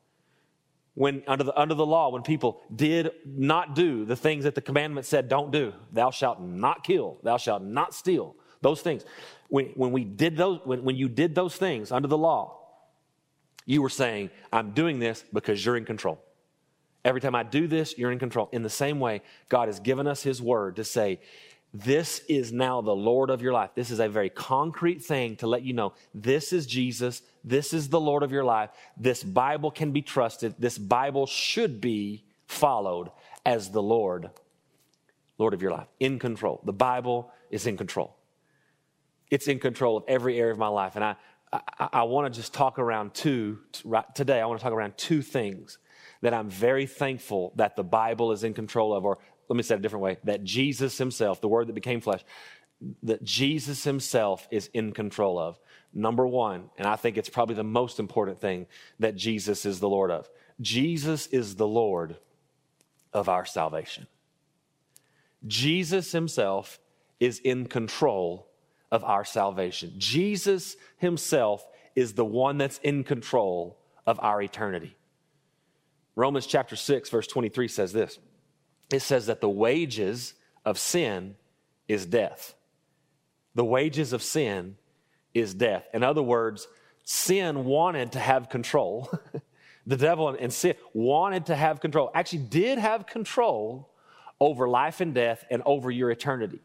when 0.96 1.24
under 1.28 1.44
the, 1.44 1.60
under 1.60 1.74
the 1.76 1.86
law, 1.86 2.10
when 2.10 2.24
people 2.24 2.62
did 2.76 3.12
not 3.26 3.76
do 3.76 4.06
the 4.06 4.16
things 4.16 4.44
that 4.44 4.56
the 4.56 4.62
commandment 4.62 5.06
said 5.06 5.30
don't 5.30 5.52
do, 5.52 5.74
thou 5.92 6.12
shalt 6.12 6.42
not 6.42 6.84
kill, 6.84 7.18
thou 7.24 7.38
shalt 7.38 7.62
not 7.62 7.94
steal, 7.94 8.36
those 8.62 8.82
things. 8.82 9.06
When, 9.48 9.68
when 9.76 9.92
we 9.92 10.04
did 10.04 10.36
those, 10.36 10.60
when, 10.64 10.84
when 10.84 10.96
you 10.96 11.10
did 11.10 11.36
those 11.36 11.56
things 11.56 11.92
under 11.92 12.08
the 12.08 12.18
law, 12.18 12.60
you 13.66 13.82
were 13.82 13.90
saying, 13.90 14.30
I'm 14.52 14.72
doing 14.72 15.00
this 15.00 15.24
because 15.32 15.64
you're 15.64 15.78
in 15.78 15.86
control. 15.86 16.24
Every 17.06 17.22
time 17.22 17.36
I 17.36 17.44
do 17.44 17.68
this, 17.68 17.98
you're 17.98 18.12
in 18.12 18.20
control. 18.20 18.50
In 18.52 18.64
the 18.64 18.70
same 18.70 19.00
way, 19.00 19.22
God 19.48 19.68
has 19.68 19.80
given 19.80 20.08
us 20.08 20.24
His 20.24 20.42
word 20.42 20.76
to 20.78 20.84
say, 20.84 21.20
this 21.74 22.22
is 22.28 22.52
now 22.52 22.82
the 22.82 22.96
Lord 22.96 23.30
of 23.30 23.42
your 23.42 23.54
life. 23.54 23.72
This 23.76 23.92
is 23.92 24.00
a 24.00 24.10
very 24.10 24.30
concrete 24.30 25.04
thing 25.04 25.36
to 25.38 25.48
let 25.48 25.62
you 25.62 25.74
know 25.74 25.94
this 26.14 26.52
is 26.52 26.66
Jesus. 26.66 27.22
This 27.44 27.74
is 27.74 27.90
the 27.90 28.00
Lord 28.00 28.24
of 28.24 28.32
your 28.32 28.44
life. 28.44 28.72
This 28.98 29.24
Bible 29.24 29.70
can 29.70 29.92
be 29.92 30.02
trusted. 30.02 30.56
This 30.58 30.78
Bible 30.78 31.28
should 31.28 31.80
be 31.80 32.24
followed 32.48 33.12
as 33.46 33.70
the 33.70 33.82
Lord, 33.82 34.32
Lord 35.38 35.54
of 35.54 35.62
your 35.62 35.72
life, 35.72 35.88
in 36.00 36.18
control. 36.18 36.60
The 36.66 36.74
Bible 36.74 37.32
is 37.52 37.68
in 37.68 37.78
control. 37.78 38.16
It's 39.30 39.48
in 39.48 39.60
control 39.60 39.98
of 39.98 40.04
every 40.08 40.40
area 40.40 40.52
of 40.52 40.58
my 40.58 40.68
life. 40.68 40.96
And 40.96 41.04
I, 41.04 41.16
I, 41.54 41.90
I 41.94 42.04
want 42.04 42.34
to 42.34 42.40
just 42.40 42.52
talk 42.52 42.80
around 42.80 43.14
two, 43.14 43.60
right 43.86 44.06
today, 44.16 44.42
I 44.42 44.46
want 44.48 44.60
to 44.60 44.64
talk 44.64 44.74
around 44.74 44.98
two 44.98 45.22
things 45.22 45.78
that 46.22 46.34
I'm 46.34 46.50
very 46.50 46.88
thankful 46.88 47.54
that 47.56 47.76
the 47.76 47.84
Bible 47.84 48.32
is 48.32 48.44
in 48.44 48.54
control 48.56 48.94
of, 48.94 49.06
or 49.06 49.20
let 49.50 49.58
me 49.58 49.64
say 49.64 49.76
it 49.76 49.80
a 49.80 49.82
different 49.82 50.04
way 50.04 50.18
that 50.24 50.44
Jesus 50.44 50.98
himself, 50.98 51.42
the 51.42 51.48
word 51.48 51.68
that 51.68 51.74
became 51.74 52.02
flesh, 52.02 52.24
that 53.04 53.24
Jesus 53.24 53.84
himself 53.84 54.48
is 54.52 54.70
in 54.74 54.94
control 54.94 55.38
of. 55.38 55.60
Number 55.94 56.26
one, 56.26 56.70
and 56.78 56.88
I 56.88 56.96
think 56.96 57.18
it's 57.18 57.30
probably 57.30 57.56
the 57.56 57.64
most 57.64 58.00
important 58.00 58.40
thing 58.40 58.68
that 59.00 59.16
Jesus 59.16 59.66
is 59.66 59.80
the 59.80 59.90
Lord 59.90 60.12
of. 60.12 60.30
Jesus 60.62 61.28
is 61.28 61.56
the 61.56 61.68
Lord 61.68 62.16
of 63.12 63.28
our 63.28 63.46
salvation. 63.46 64.08
Jesus 65.48 66.12
himself 66.12 66.80
is 67.20 67.40
in 67.40 67.66
control 67.66 68.48
of 68.92 69.04
our 69.04 69.26
salvation. 69.26 69.94
Jesus 69.98 70.76
himself 70.98 71.66
is 71.96 72.14
the 72.14 72.26
one 72.26 72.58
that's 72.58 72.78
in 72.80 73.04
control 73.04 73.80
of 74.06 74.20
our 74.22 74.42
eternity. 74.42 74.96
Romans 76.16 76.46
chapter 76.46 76.76
6, 76.76 77.10
verse 77.10 77.28
23 77.28 77.68
says 77.68 77.94
this 77.94 78.20
it 78.92 79.02
says 79.02 79.28
that 79.28 79.42
the 79.42 79.50
wages 79.50 80.34
of 80.66 80.78
sin 80.78 81.36
is 81.88 82.06
death. 82.06 82.56
The 83.56 83.66
wages 83.66 84.14
of 84.14 84.24
sin 84.24 84.78
is 85.34 85.54
death. 85.54 85.88
In 85.94 86.04
other 86.04 86.24
words, 86.24 86.68
sin 87.04 87.66
wanted 87.66 88.14
to 88.14 88.20
have 88.20 88.50
control. 88.50 89.12
the 89.88 89.98
devil 89.98 90.30
and 90.30 90.52
sin 90.54 90.76
wanted 90.94 91.48
to 91.48 91.56
have 91.56 91.80
control, 91.80 92.12
actually, 92.14 92.40
did 92.40 92.78
have 92.78 93.06
control 93.06 93.90
over 94.40 94.68
life 94.68 95.02
and 95.02 95.14
death 95.14 95.44
and 95.50 95.62
over 95.66 95.92
your 95.92 96.12
eternity. 96.12 96.60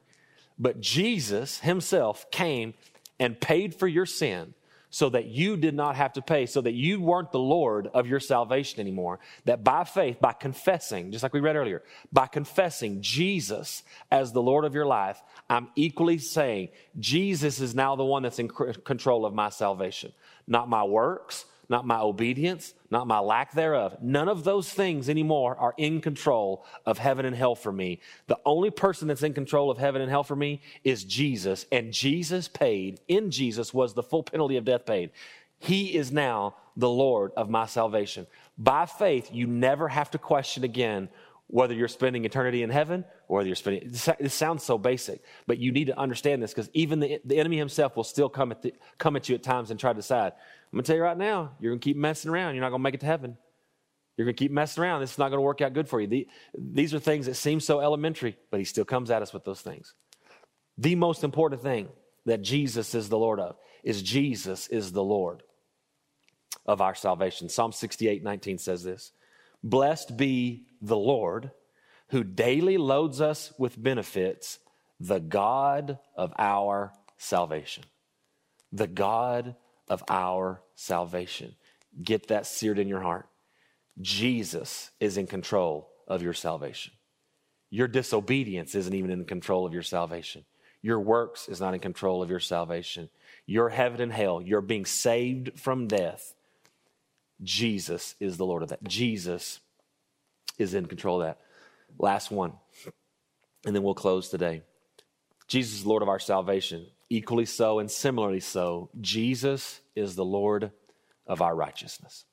But 0.58 0.80
Jesus 0.80 1.60
himself 1.60 2.30
came 2.30 2.74
and 3.18 3.40
paid 3.40 3.74
for 3.74 3.88
your 3.88 4.06
sin 4.06 4.54
so 4.94 5.08
that 5.08 5.24
you 5.24 5.56
did 5.56 5.74
not 5.74 5.96
have 5.96 6.12
to 6.12 6.22
pay, 6.22 6.46
so 6.46 6.60
that 6.60 6.74
you 6.74 7.00
weren't 7.00 7.32
the 7.32 7.38
Lord 7.40 7.88
of 7.88 8.06
your 8.06 8.20
salvation 8.20 8.78
anymore. 8.78 9.18
That 9.44 9.64
by 9.64 9.82
faith, 9.82 10.20
by 10.20 10.34
confessing, 10.34 11.10
just 11.10 11.24
like 11.24 11.32
we 11.32 11.40
read 11.40 11.56
earlier, 11.56 11.82
by 12.12 12.28
confessing 12.28 13.02
Jesus 13.02 13.82
as 14.12 14.30
the 14.30 14.40
Lord 14.40 14.64
of 14.64 14.72
your 14.72 14.86
life, 14.86 15.20
I'm 15.50 15.66
equally 15.74 16.18
saying 16.18 16.68
Jesus 17.00 17.58
is 17.58 17.74
now 17.74 17.96
the 17.96 18.04
one 18.04 18.22
that's 18.22 18.38
in 18.38 18.46
control 18.46 19.26
of 19.26 19.34
my 19.34 19.48
salvation, 19.48 20.12
not 20.46 20.68
my 20.68 20.84
works, 20.84 21.44
not 21.68 21.86
my 21.86 21.98
obedience, 21.98 22.74
not 22.90 23.06
my 23.06 23.18
lack 23.18 23.52
thereof. 23.52 23.96
None 24.02 24.28
of 24.28 24.44
those 24.44 24.68
things 24.70 25.08
anymore 25.08 25.56
are 25.58 25.74
in 25.76 26.00
control 26.00 26.64
of 26.86 26.98
heaven 26.98 27.24
and 27.24 27.34
hell 27.34 27.54
for 27.54 27.72
me. 27.72 28.00
The 28.26 28.38
only 28.44 28.70
person 28.70 29.08
that's 29.08 29.22
in 29.22 29.34
control 29.34 29.70
of 29.70 29.78
heaven 29.78 30.02
and 30.02 30.10
hell 30.10 30.24
for 30.24 30.36
me 30.36 30.60
is 30.84 31.04
Jesus, 31.04 31.66
and 31.72 31.92
Jesus 31.92 32.48
paid, 32.48 33.00
in 33.08 33.30
Jesus 33.30 33.72
was 33.72 33.94
the 33.94 34.02
full 34.02 34.22
penalty 34.22 34.56
of 34.56 34.64
death 34.64 34.86
paid. 34.86 35.10
He 35.58 35.96
is 35.96 36.12
now 36.12 36.56
the 36.76 36.90
Lord 36.90 37.32
of 37.36 37.48
my 37.48 37.66
salvation. 37.66 38.26
By 38.58 38.86
faith, 38.86 39.30
you 39.32 39.46
never 39.46 39.88
have 39.88 40.10
to 40.10 40.18
question 40.18 40.64
again 40.64 41.08
whether 41.48 41.74
you're 41.74 41.88
spending 41.88 42.24
eternity 42.24 42.62
in 42.62 42.70
heaven 42.70 43.04
or 43.28 43.36
whether 43.36 43.46
you're 43.46 43.56
spending 43.56 43.90
this 44.18 44.34
sounds 44.34 44.62
so 44.62 44.78
basic 44.78 45.22
but 45.46 45.58
you 45.58 45.72
need 45.72 45.86
to 45.86 45.98
understand 45.98 46.42
this 46.42 46.52
because 46.52 46.70
even 46.72 47.00
the, 47.00 47.20
the 47.24 47.38
enemy 47.38 47.58
himself 47.58 47.96
will 47.96 48.04
still 48.04 48.28
come 48.28 48.50
at, 48.50 48.62
the, 48.62 48.72
come 48.98 49.14
at 49.14 49.28
you 49.28 49.34
at 49.34 49.42
times 49.42 49.70
and 49.70 49.78
try 49.78 49.92
to 49.92 49.96
decide 49.96 50.32
I'm 50.74 50.78
going 50.78 50.86
to 50.86 50.88
tell 50.88 50.96
you 50.96 51.04
right 51.04 51.16
now, 51.16 51.52
you're 51.60 51.70
going 51.70 51.78
to 51.78 51.84
keep 51.84 51.96
messing 51.96 52.32
around. 52.32 52.56
You're 52.56 52.62
not 52.62 52.70
going 52.70 52.80
to 52.80 52.82
make 52.82 52.94
it 52.94 53.00
to 53.00 53.06
heaven. 53.06 53.36
You're 54.16 54.24
going 54.24 54.34
to 54.34 54.42
keep 54.42 54.50
messing 54.50 54.82
around. 54.82 55.02
This 55.02 55.12
is 55.12 55.18
not 55.18 55.28
going 55.28 55.38
to 55.38 55.42
work 55.42 55.60
out 55.60 55.72
good 55.72 55.88
for 55.88 56.00
you. 56.00 56.08
The, 56.08 56.26
these 56.58 56.92
are 56.92 56.98
things 56.98 57.26
that 57.26 57.36
seem 57.36 57.60
so 57.60 57.78
elementary, 57.78 58.36
but 58.50 58.58
he 58.58 58.64
still 58.64 58.84
comes 58.84 59.08
at 59.12 59.22
us 59.22 59.32
with 59.32 59.44
those 59.44 59.60
things. 59.60 59.94
The 60.76 60.96
most 60.96 61.22
important 61.22 61.62
thing 61.62 61.90
that 62.26 62.42
Jesus 62.42 62.92
is 62.96 63.08
the 63.08 63.16
Lord 63.16 63.38
of 63.38 63.54
is 63.84 64.02
Jesus 64.02 64.66
is 64.66 64.90
the 64.90 65.04
Lord 65.04 65.44
of 66.66 66.80
our 66.80 66.96
salvation. 66.96 67.48
Psalm 67.48 67.70
68 67.70 68.24
19 68.24 68.58
says 68.58 68.82
this 68.82 69.12
Blessed 69.64 70.18
be 70.18 70.66
the 70.82 70.96
Lord 70.96 71.50
who 72.10 72.22
daily 72.22 72.76
loads 72.76 73.20
us 73.20 73.52
with 73.58 73.82
benefits, 73.82 74.58
the 75.00 75.18
God 75.18 75.98
of 76.14 76.34
our 76.38 76.92
salvation. 77.16 77.84
The 78.70 78.86
God 78.86 79.56
of 79.88 80.04
our 80.08 80.62
salvation. 80.74 81.54
Get 82.02 82.28
that 82.28 82.46
seared 82.46 82.78
in 82.78 82.88
your 82.88 83.00
heart. 83.00 83.26
Jesus 84.00 84.90
is 85.00 85.16
in 85.16 85.26
control 85.26 85.88
of 86.06 86.22
your 86.22 86.34
salvation. 86.34 86.92
Your 87.70 87.88
disobedience 87.88 88.74
isn't 88.74 88.94
even 88.94 89.10
in 89.10 89.24
control 89.24 89.64
of 89.66 89.72
your 89.72 89.82
salvation. 89.82 90.44
Your 90.82 91.00
works 91.00 91.48
is 91.48 91.60
not 91.60 91.72
in 91.72 91.80
control 91.80 92.22
of 92.22 92.28
your 92.28 92.40
salvation. 92.40 93.08
Your 93.46 93.70
heaven 93.70 94.02
and 94.02 94.12
hell, 94.12 94.42
you're 94.42 94.60
being 94.60 94.84
saved 94.84 95.58
from 95.58 95.88
death. 95.88 96.33
Jesus 97.42 98.14
is 98.20 98.36
the 98.36 98.46
Lord 98.46 98.62
of 98.62 98.70
that. 98.70 98.82
Jesus 98.84 99.60
is 100.58 100.74
in 100.74 100.86
control 100.86 101.20
of 101.20 101.28
that. 101.28 101.40
Last 101.98 102.30
one, 102.30 102.52
and 103.64 103.74
then 103.74 103.82
we'll 103.82 103.94
close 103.94 104.28
today. 104.28 104.62
Jesus 105.46 105.80
is 105.80 105.86
Lord 105.86 106.02
of 106.02 106.08
our 106.08 106.18
salvation. 106.18 106.86
Equally 107.10 107.44
so 107.44 107.78
and 107.78 107.90
similarly 107.90 108.40
so, 108.40 108.90
Jesus 109.00 109.80
is 109.94 110.16
the 110.16 110.24
Lord 110.24 110.72
of 111.26 111.42
our 111.42 111.54
righteousness. 111.54 112.24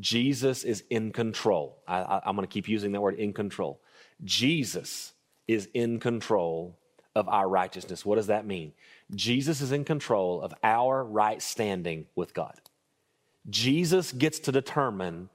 Jesus 0.00 0.64
is 0.64 0.82
in 0.90 1.12
control. 1.12 1.78
I, 1.86 2.20
am 2.24 2.34
going 2.34 2.46
to 2.46 2.52
keep 2.52 2.68
using 2.68 2.92
that 2.92 3.00
word 3.00 3.14
in 3.14 3.32
control. 3.32 3.80
Jesus 4.24 5.12
is 5.46 5.68
in 5.74 6.00
control 6.00 6.78
of 7.14 7.28
our 7.28 7.48
righteousness. 7.48 8.04
What 8.04 8.16
does 8.16 8.26
that 8.26 8.46
mean? 8.46 8.72
Jesus 9.14 9.60
is 9.60 9.70
in 9.70 9.84
control 9.84 10.42
of 10.42 10.52
our 10.64 11.04
right 11.04 11.40
standing 11.40 12.06
with 12.16 12.34
God. 12.34 12.58
Jesus 13.48 14.12
gets 14.12 14.38
to 14.40 14.52
determine 14.52 15.28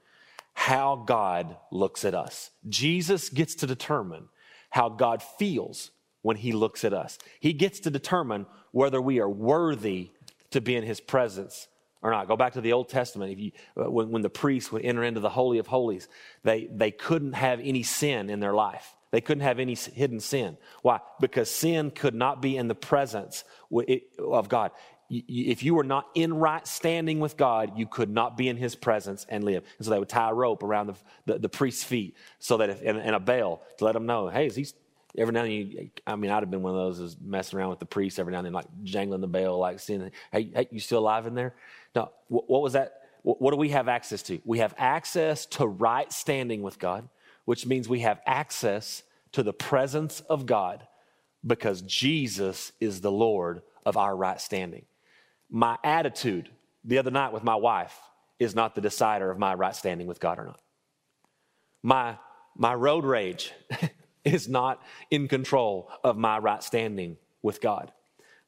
how 0.54 1.04
God 1.06 1.56
looks 1.72 2.04
at 2.04 2.14
us. 2.14 2.52
Jesus 2.68 3.30
gets 3.30 3.56
to 3.56 3.68
determine 3.68 4.30
how 4.70 4.90
God 4.90 5.24
feels 5.24 5.92
when 6.22 6.38
he 6.38 6.52
looks 6.52 6.84
at 6.84 6.94
us. 6.94 7.18
He 7.40 7.54
gets 7.54 7.80
to 7.82 7.90
determine 7.90 8.46
whether 8.72 9.02
we 9.02 9.20
are 9.20 9.30
worthy 9.30 10.12
to 10.52 10.62
be 10.62 10.76
in 10.76 10.84
his 10.84 11.00
presence 11.00 11.68
or 12.02 12.12
not. 12.12 12.28
Go 12.28 12.36
back 12.36 12.54
to 12.54 12.62
the 12.62 12.74
Old 12.74 12.90
Testament. 12.90 13.32
If 13.32 13.40
you, 13.40 13.52
uh, 13.78 13.90
when, 13.90 14.10
when 14.10 14.22
the 14.22 14.30
priests 14.30 14.72
would 14.72 14.84
enter 14.84 15.04
into 15.04 15.20
the 15.20 15.30
Holy 15.30 15.60
of 15.60 15.68
Holies, 15.68 16.08
they, 16.44 16.68
they 16.72 16.92
couldn't 16.92 17.34
have 17.34 17.60
any 17.62 17.84
sin 17.84 18.30
in 18.30 18.40
their 18.40 18.54
life. 18.54 18.96
They 19.12 19.22
couldn't 19.22 19.44
have 19.44 19.60
any 19.60 19.76
hidden 19.76 20.20
sin. 20.20 20.58
Why? 20.82 21.00
Because 21.20 21.50
sin 21.50 21.90
could 21.92 22.14
not 22.14 22.42
be 22.42 22.58
in 22.58 22.68
the 22.68 22.76
presence 22.76 23.44
of 24.20 24.50
God. 24.50 24.72
If 25.10 25.64
you 25.64 25.74
were 25.74 25.84
not 25.84 26.08
in 26.14 26.36
right 26.36 26.68
standing 26.68 27.20
with 27.20 27.36
God, 27.36 27.78
you 27.78 27.88
could 27.88 28.10
not 28.10 28.38
be 28.38 28.48
in 28.48 28.58
his 28.58 28.76
presence 28.76 29.26
and 29.28 29.44
live. 29.44 29.64
And 29.78 29.86
so 29.86 29.92
they 29.92 30.00
would 30.00 30.10
tie 30.10 30.30
a 30.30 30.34
rope 30.34 30.62
around 30.62 30.88
the, 30.88 30.96
the, 31.26 31.40
the 31.40 31.50
priest's 31.50 31.84
feet 31.84 32.16
so 32.38 32.58
that 32.58 32.70
if, 32.70 32.82
and, 32.84 32.98
and 33.00 33.16
a 33.16 33.20
bell 33.20 33.62
to 33.78 33.86
let 33.86 33.94
them 33.94 34.06
know, 34.06 34.30
hey, 34.30 34.46
is 34.46 34.56
he 34.56 34.68
every 35.18 35.34
now 35.34 35.44
and 35.44 35.74
then, 35.74 35.92
I 36.06 36.16
mean, 36.16 36.32
I'd 36.32 36.44
have 36.44 36.52
been 36.52 36.62
one 36.62 36.74
of 36.74 36.80
those 36.80 37.00
is 37.00 37.18
messing 37.20 37.58
around 37.58 37.72
with 37.72 37.80
the 37.80 37.86
priest 37.86 38.20
every 38.20 38.32
now 38.32 38.40
and 38.40 38.46
then, 38.46 38.54
like 38.54 38.68
jangling 38.84 39.22
the 39.22 39.28
bell, 39.28 39.58
like 39.58 39.80
seeing, 39.80 40.12
hey, 40.32 40.52
hey, 40.54 40.68
you 40.72 40.80
still 40.80 41.00
alive 41.00 41.26
in 41.26 41.34
there? 41.34 41.56
No, 41.96 42.12
what, 42.28 42.50
what 42.50 42.62
was 42.62 42.74
that? 42.74 43.02
What, 43.24 43.42
what 43.42 43.52
do 43.52 43.58
we 43.58 43.70
have 43.70 43.88
access 43.88 44.22
to? 44.24 44.40
We 44.46 44.60
have 44.60 44.76
access 44.78 45.46
to 45.48 45.66
right 45.66 46.12
standing 46.14 46.62
with 46.62 46.78
God, 46.78 47.10
which 47.46 47.66
means 47.66 47.90
we 47.90 48.02
have 48.02 48.22
access 48.26 49.04
to 49.32 49.44
the 49.44 49.54
presence 49.54 50.22
of 50.22 50.46
God 50.46 50.86
because 51.46 51.82
Jesus 51.82 52.72
is 52.80 53.02
the 53.02 53.12
Lord 53.12 53.62
of 53.86 53.98
our 53.98 54.16
right 54.16 54.40
standing. 54.40 54.86
My 55.50 55.78
attitude 55.84 56.50
the 56.84 56.98
other 56.98 57.12
night 57.12 57.34
with 57.34 57.44
my 57.44 57.56
wife 57.56 57.98
is 58.40 58.56
not 58.56 58.76
the 58.76 58.82
decider 58.82 59.30
of 59.30 59.38
my 59.38 59.54
right 59.54 59.76
standing 59.76 60.08
with 60.08 60.20
God 60.20 60.40
or 60.40 60.46
not. 60.46 60.62
My, 61.84 62.18
my 62.56 62.74
road 62.74 63.06
rage 63.06 63.54
is 64.26 64.48
not 64.48 64.82
in 65.12 65.28
control 65.28 65.90
of 66.04 66.18
my 66.18 66.38
right 66.38 66.64
standing 66.64 67.18
with 67.42 67.62
God. 67.62 67.92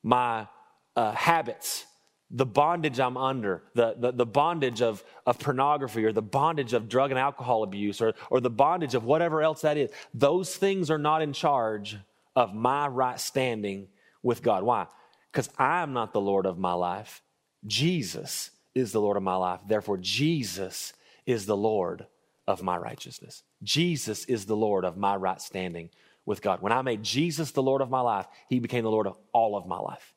My 0.03 0.47
uh, 0.95 1.11
habits, 1.13 1.85
the 2.29 2.45
bondage 2.45 2.99
I'm 2.99 3.17
under, 3.17 3.63
the, 3.75 3.95
the, 3.97 4.11
the, 4.11 4.25
bondage 4.25 4.81
of, 4.81 5.03
of 5.25 5.39
pornography 5.39 6.05
or 6.05 6.11
the 6.11 6.21
bondage 6.21 6.73
of 6.73 6.89
drug 6.89 7.11
and 7.11 7.19
alcohol 7.19 7.63
abuse 7.63 8.01
or, 8.01 8.13
or 8.29 8.39
the 8.39 8.49
bondage 8.49 8.95
of 8.95 9.03
whatever 9.03 9.41
else 9.41 9.61
that 9.61 9.77
is, 9.77 9.91
those 10.13 10.55
things 10.55 10.89
are 10.89 10.97
not 10.97 11.21
in 11.21 11.33
charge 11.33 11.97
of 12.35 12.53
my 12.53 12.87
right 12.87 13.19
standing 13.19 13.87
with 14.23 14.41
God. 14.41 14.63
Why? 14.63 14.87
Because 15.31 15.49
I'm 15.57 15.93
not 15.93 16.13
the 16.13 16.21
Lord 16.21 16.45
of 16.45 16.57
my 16.57 16.73
life. 16.73 17.21
Jesus 17.65 18.51
is 18.75 18.91
the 18.91 19.01
Lord 19.01 19.17
of 19.17 19.23
my 19.23 19.35
life. 19.35 19.61
Therefore, 19.67 19.97
Jesus 19.97 20.93
is 21.25 21.45
the 21.45 21.57
Lord 21.57 22.05
of 22.47 22.63
my 22.63 22.77
righteousness. 22.77 23.43
Jesus 23.63 24.25
is 24.25 24.45
the 24.45 24.55
Lord 24.55 24.83
of 24.83 24.97
my 24.97 25.15
right 25.15 25.41
standing 25.41 25.89
with 26.25 26.41
God. 26.41 26.61
When 26.61 26.71
I 26.71 26.81
made 26.81 27.03
Jesus 27.03 27.51
the 27.51 27.63
Lord 27.63 27.81
of 27.81 27.89
my 27.89 28.01
life, 28.01 28.27
He 28.49 28.59
became 28.59 28.83
the 28.83 28.91
Lord 28.91 29.07
of 29.07 29.17
all 29.31 29.55
of 29.55 29.65
my 29.65 29.79
life 29.79 30.13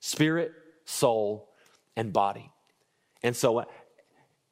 spirit, 0.00 0.52
soul, 0.84 1.48
and 1.96 2.12
body. 2.12 2.50
And 3.22 3.34
so 3.34 3.58
uh, 3.58 3.64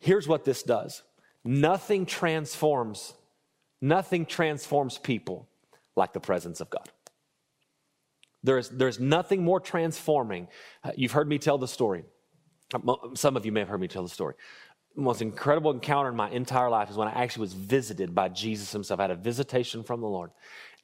here's 0.00 0.26
what 0.26 0.44
this 0.44 0.62
does 0.62 1.02
nothing 1.44 2.06
transforms, 2.06 3.14
nothing 3.80 4.26
transforms 4.26 4.98
people 4.98 5.48
like 5.96 6.12
the 6.12 6.20
presence 6.20 6.60
of 6.60 6.70
God. 6.70 6.88
There's, 8.44 8.68
there's 8.68 9.00
nothing 9.00 9.42
more 9.42 9.58
transforming. 9.58 10.48
Uh, 10.84 10.92
you've 10.96 11.12
heard 11.12 11.28
me 11.28 11.38
tell 11.38 11.58
the 11.58 11.66
story. 11.66 12.04
Some 13.14 13.36
of 13.36 13.46
you 13.46 13.52
may 13.52 13.60
have 13.60 13.68
heard 13.68 13.80
me 13.80 13.88
tell 13.88 14.02
the 14.02 14.08
story 14.08 14.34
The 14.96 15.02
most 15.02 15.22
incredible 15.22 15.70
encounter 15.70 16.10
in 16.10 16.16
my 16.16 16.30
entire 16.30 16.68
life 16.68 16.90
is 16.90 16.96
when 16.96 17.08
I 17.08 17.12
actually 17.12 17.42
was 17.42 17.54
visited 17.54 18.14
by 18.14 18.28
Jesus 18.28 18.70
himself. 18.70 19.00
I 19.00 19.04
had 19.04 19.10
a 19.10 19.16
visitation 19.16 19.82
from 19.82 20.00
the 20.00 20.06
Lord. 20.06 20.30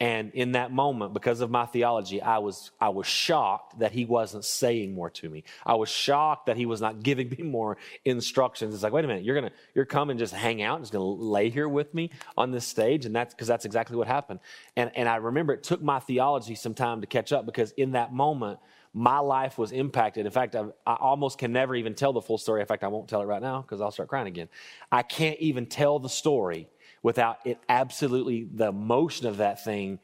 And 0.01 0.33
in 0.33 0.53
that 0.53 0.73
moment, 0.73 1.13
because 1.13 1.43
of 1.43 1.51
my 1.51 1.67
theology, 1.67 2.23
I 2.23 2.39
was, 2.39 2.71
I 2.81 2.89
was 2.89 3.07
shocked 3.07 3.81
that 3.81 3.93
he 3.93 4.07
wasn't 4.07 4.47
saying 4.47 4.95
more 4.95 5.11
to 5.11 5.29
me. 5.29 5.45
I 5.67 5.75
was 5.75 5.91
shocked 5.91 6.47
that 6.47 6.57
he 6.57 6.65
was 6.65 6.81
not 6.81 7.03
giving 7.03 7.29
me 7.29 7.45
more 7.45 7.77
instructions. 8.07 8.73
It's 8.73 8.83
like, 8.83 8.95
wait 8.95 9.05
a 9.05 9.09
minute, 9.09 9.25
you're 9.25 9.35
gonna, 9.35 9.53
you're 9.75 9.85
coming 9.85 10.17
just 10.17 10.33
hang 10.33 10.63
out, 10.63 10.81
just 10.81 10.91
gonna 10.91 11.05
lay 11.05 11.51
here 11.51 11.69
with 11.69 11.93
me 11.93 12.11
on 12.35 12.51
this 12.51 12.67
stage. 12.67 13.05
And 13.05 13.15
that's 13.15 13.35
because 13.35 13.47
that's 13.47 13.67
exactly 13.67 13.95
what 13.95 14.07
happened. 14.07 14.41
And, 14.75 14.91
and 14.97 15.07
I 15.07 15.17
remember 15.17 15.53
it 15.53 15.63
took 15.63 15.83
my 15.83 15.99
theology 15.99 16.55
some 16.55 16.73
time 16.73 17.03
to 17.03 17.07
catch 17.07 17.31
up 17.31 17.45
because 17.45 17.73
in 17.73 17.93
that 17.93 18.11
moment, 18.11 18.59
my 18.95 19.19
life 19.19 19.59
was 19.59 19.71
impacted. 19.71 20.25
In 20.25 20.33
fact, 20.33 20.57
I, 20.57 20.65
I, 20.87 20.95
almost 20.95 21.39
can 21.39 21.53
never 21.53 21.77
even 21.77 21.95
tell 21.95 22.13
the 22.13 22.21
full 22.21 22.39
story. 22.39 22.61
In 22.61 22.67
fact, 22.67 22.83
I 22.83 22.89
won't 22.89 23.09
tell 23.09 23.21
it 23.21 23.27
right 23.27 23.41
now 23.41 23.63
because 23.63 23.81
I'll 23.81 23.93
start 23.93 24.09
crying 24.09 24.27
again. 24.27 24.49
I 24.91 25.03
can't 25.03 25.39
even 25.39 25.67
tell 25.67 25.99
the 26.01 26.09
story 26.09 26.69
without 27.03 27.39
it 27.45 27.59
absolutely, 27.69 28.45
the 28.45 28.73
motion 28.73 29.27
of 29.27 29.39
that 29.39 29.65
thing 29.65 29.99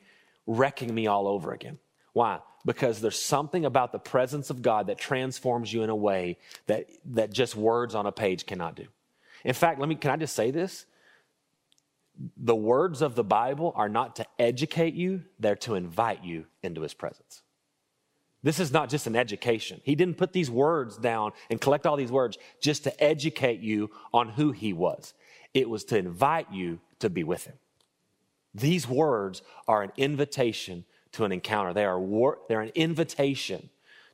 wrecking 0.46 0.94
me 0.94 1.06
all 1.06 1.26
over 1.26 1.52
again. 1.52 1.78
Why? 2.12 2.40
Because 2.64 3.00
there's 3.00 3.18
something 3.18 3.64
about 3.64 3.92
the 3.92 3.98
presence 3.98 4.50
of 4.50 4.62
God 4.62 4.86
that 4.86 4.98
transforms 4.98 5.72
you 5.72 5.82
in 5.82 5.90
a 5.90 5.96
way 5.96 6.38
that, 6.66 6.86
that 7.06 7.32
just 7.32 7.54
words 7.54 7.94
on 7.94 8.06
a 8.06 8.12
page 8.12 8.46
cannot 8.46 8.74
do. 8.74 8.86
In 9.44 9.54
fact, 9.54 9.78
let 9.78 9.88
me, 9.88 9.94
can 9.94 10.10
I 10.10 10.16
just 10.16 10.34
say 10.34 10.50
this? 10.50 10.86
The 12.36 12.56
words 12.56 13.02
of 13.02 13.14
the 13.14 13.24
Bible 13.24 13.72
are 13.76 13.88
not 13.90 14.16
to 14.16 14.26
educate 14.38 14.94
you, 14.94 15.24
they're 15.38 15.56
to 15.56 15.74
invite 15.74 16.24
you 16.24 16.46
into 16.62 16.80
his 16.80 16.94
presence. 16.94 17.42
This 18.42 18.60
is 18.60 18.72
not 18.72 18.88
just 18.88 19.06
an 19.06 19.16
education. 19.16 19.80
He 19.84 19.94
didn't 19.94 20.16
put 20.16 20.32
these 20.32 20.50
words 20.50 20.96
down 20.96 21.32
and 21.50 21.60
collect 21.60 21.86
all 21.86 21.96
these 21.96 22.12
words 22.12 22.38
just 22.60 22.84
to 22.84 23.02
educate 23.02 23.60
you 23.60 23.90
on 24.14 24.28
who 24.28 24.52
he 24.52 24.72
was. 24.72 25.14
It 25.52 25.68
was 25.68 25.84
to 25.86 25.98
invite 25.98 26.52
you 26.52 26.80
to 27.00 27.10
be 27.10 27.24
with 27.24 27.44
him. 27.44 27.54
These 28.54 28.88
words 28.88 29.42
are 29.68 29.82
an 29.82 29.92
invitation 29.96 30.84
to 31.12 31.24
an 31.24 31.32
encounter. 31.32 31.72
They 31.72 31.84
are 31.84 32.00
wor- 32.00 32.38
they're 32.48 32.60
an 32.60 32.72
invitation 32.74 33.68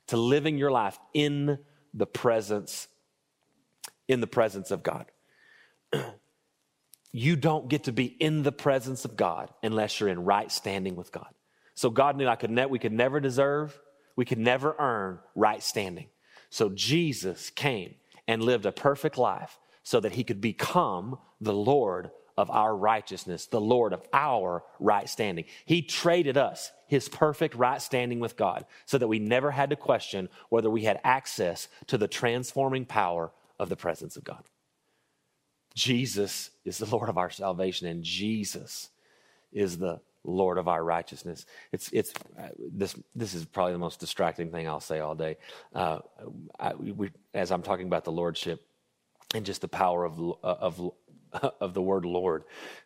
to 0.07 0.17
living 0.17 0.57
your 0.57 0.71
life 0.71 0.99
in 1.13 1.59
the 1.93 2.05
presence 2.05 2.87
in 4.07 4.19
the 4.19 4.27
presence 4.27 4.69
of 4.69 4.83
God. 4.83 5.05
you 7.13 7.37
don't 7.37 7.69
get 7.69 7.85
to 7.85 7.93
be 7.93 8.05
in 8.05 8.43
the 8.43 8.51
presence 8.51 9.05
of 9.05 9.15
God 9.15 9.49
unless 9.63 9.99
you're 9.99 10.09
in 10.09 10.25
right 10.25 10.51
standing 10.51 10.95
with 10.95 11.11
God. 11.11 11.29
So 11.73 11.89
God 11.89 12.17
knew 12.17 12.27
I 12.27 12.35
could 12.35 12.51
ne- 12.51 12.65
we 12.65 12.79
could 12.79 12.91
never 12.91 13.21
deserve 13.21 13.79
we 14.15 14.25
could 14.25 14.39
never 14.39 14.75
earn 14.77 15.19
right 15.35 15.61
standing. 15.61 16.07
So 16.49 16.69
Jesus 16.69 17.49
came 17.49 17.95
and 18.27 18.43
lived 18.43 18.65
a 18.65 18.71
perfect 18.71 19.17
life 19.17 19.59
so 19.83 19.99
that 19.99 20.13
he 20.13 20.23
could 20.23 20.39
become 20.39 21.17
the 21.41 21.53
Lord 21.53 22.11
of 22.37 22.49
our 22.49 22.75
righteousness, 22.75 23.47
the 23.47 23.61
Lord 23.61 23.93
of 23.93 24.03
our 24.11 24.63
right 24.79 25.07
standing. 25.07 25.45
He 25.65 25.81
traded 25.81 26.37
us 26.37 26.71
his 26.87 27.09
perfect 27.09 27.55
right 27.55 27.81
standing 27.81 28.19
with 28.19 28.37
God 28.37 28.65
so 28.85 28.97
that 28.97 29.07
we 29.07 29.19
never 29.19 29.51
had 29.51 29.69
to 29.69 29.75
question 29.75 30.29
whether 30.49 30.69
we 30.69 30.83
had 30.83 30.99
access 31.03 31.67
to 31.87 31.97
the 31.97 32.07
transforming 32.07 32.85
power 32.85 33.31
of 33.59 33.69
the 33.69 33.75
presence 33.75 34.17
of 34.17 34.23
God. 34.23 34.43
Jesus 35.75 36.51
is 36.65 36.77
the 36.77 36.85
Lord 36.85 37.09
of 37.09 37.17
our 37.17 37.29
salvation, 37.31 37.87
and 37.87 38.03
Jesus 38.03 38.89
is 39.51 39.77
the 39.77 40.01
Lord 40.23 40.57
of 40.57 40.67
our 40.67 40.83
righteousness. 40.83 41.45
It's, 41.71 41.89
it's, 41.91 42.13
uh, 42.39 42.49
this, 42.57 42.95
this 43.15 43.33
is 43.33 43.45
probably 43.45 43.73
the 43.73 43.79
most 43.79 43.99
distracting 43.99 44.51
thing 44.51 44.67
I'll 44.67 44.79
say 44.79 44.99
all 44.99 45.15
day. 45.15 45.37
Uh, 45.73 45.99
I, 46.59 46.73
we, 46.75 47.09
as 47.33 47.51
I'm 47.51 47.63
talking 47.63 47.87
about 47.87 48.05
the 48.05 48.11
Lordship 48.11 48.65
and 49.33 49.45
just 49.45 49.61
the 49.61 49.67
power 49.67 50.05
of, 50.05 50.19
of, 50.43 50.91
of 51.61 51.73
the 51.73 51.81
word 51.81 52.05
Lord, 52.05 52.43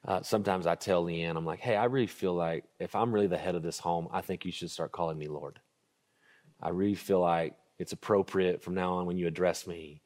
uh, 0.08 0.22
sometimes 0.22 0.68
I 0.68 0.76
tell 0.76 1.06
Leanne, 1.06 1.36
I'm 1.36 1.46
like, 1.46 1.60
hey, 1.60 1.76
I 1.76 1.86
really 1.86 2.08
feel 2.08 2.34
like 2.34 2.66
if 2.80 2.96
I'm 2.96 3.14
really 3.14 3.28
the 3.28 3.38
head 3.38 3.56
of 3.56 3.64
this 3.64 3.80
home, 3.80 4.08
I 4.12 4.22
think 4.22 4.46
you 4.46 4.52
should 4.52 4.72
start 4.72 4.92
calling 4.92 5.18
me 5.18 5.28
Lord. 5.28 5.60
I 6.62 6.70
really 6.70 6.96
feel 6.96 7.20
like 7.20 7.56
it's 7.80 7.92
appropriate 7.94 8.64
from 8.64 8.74
now 8.74 8.94
on 8.94 9.06
when 9.06 9.18
you 9.18 9.28
address 9.28 9.68
me. 9.68 10.02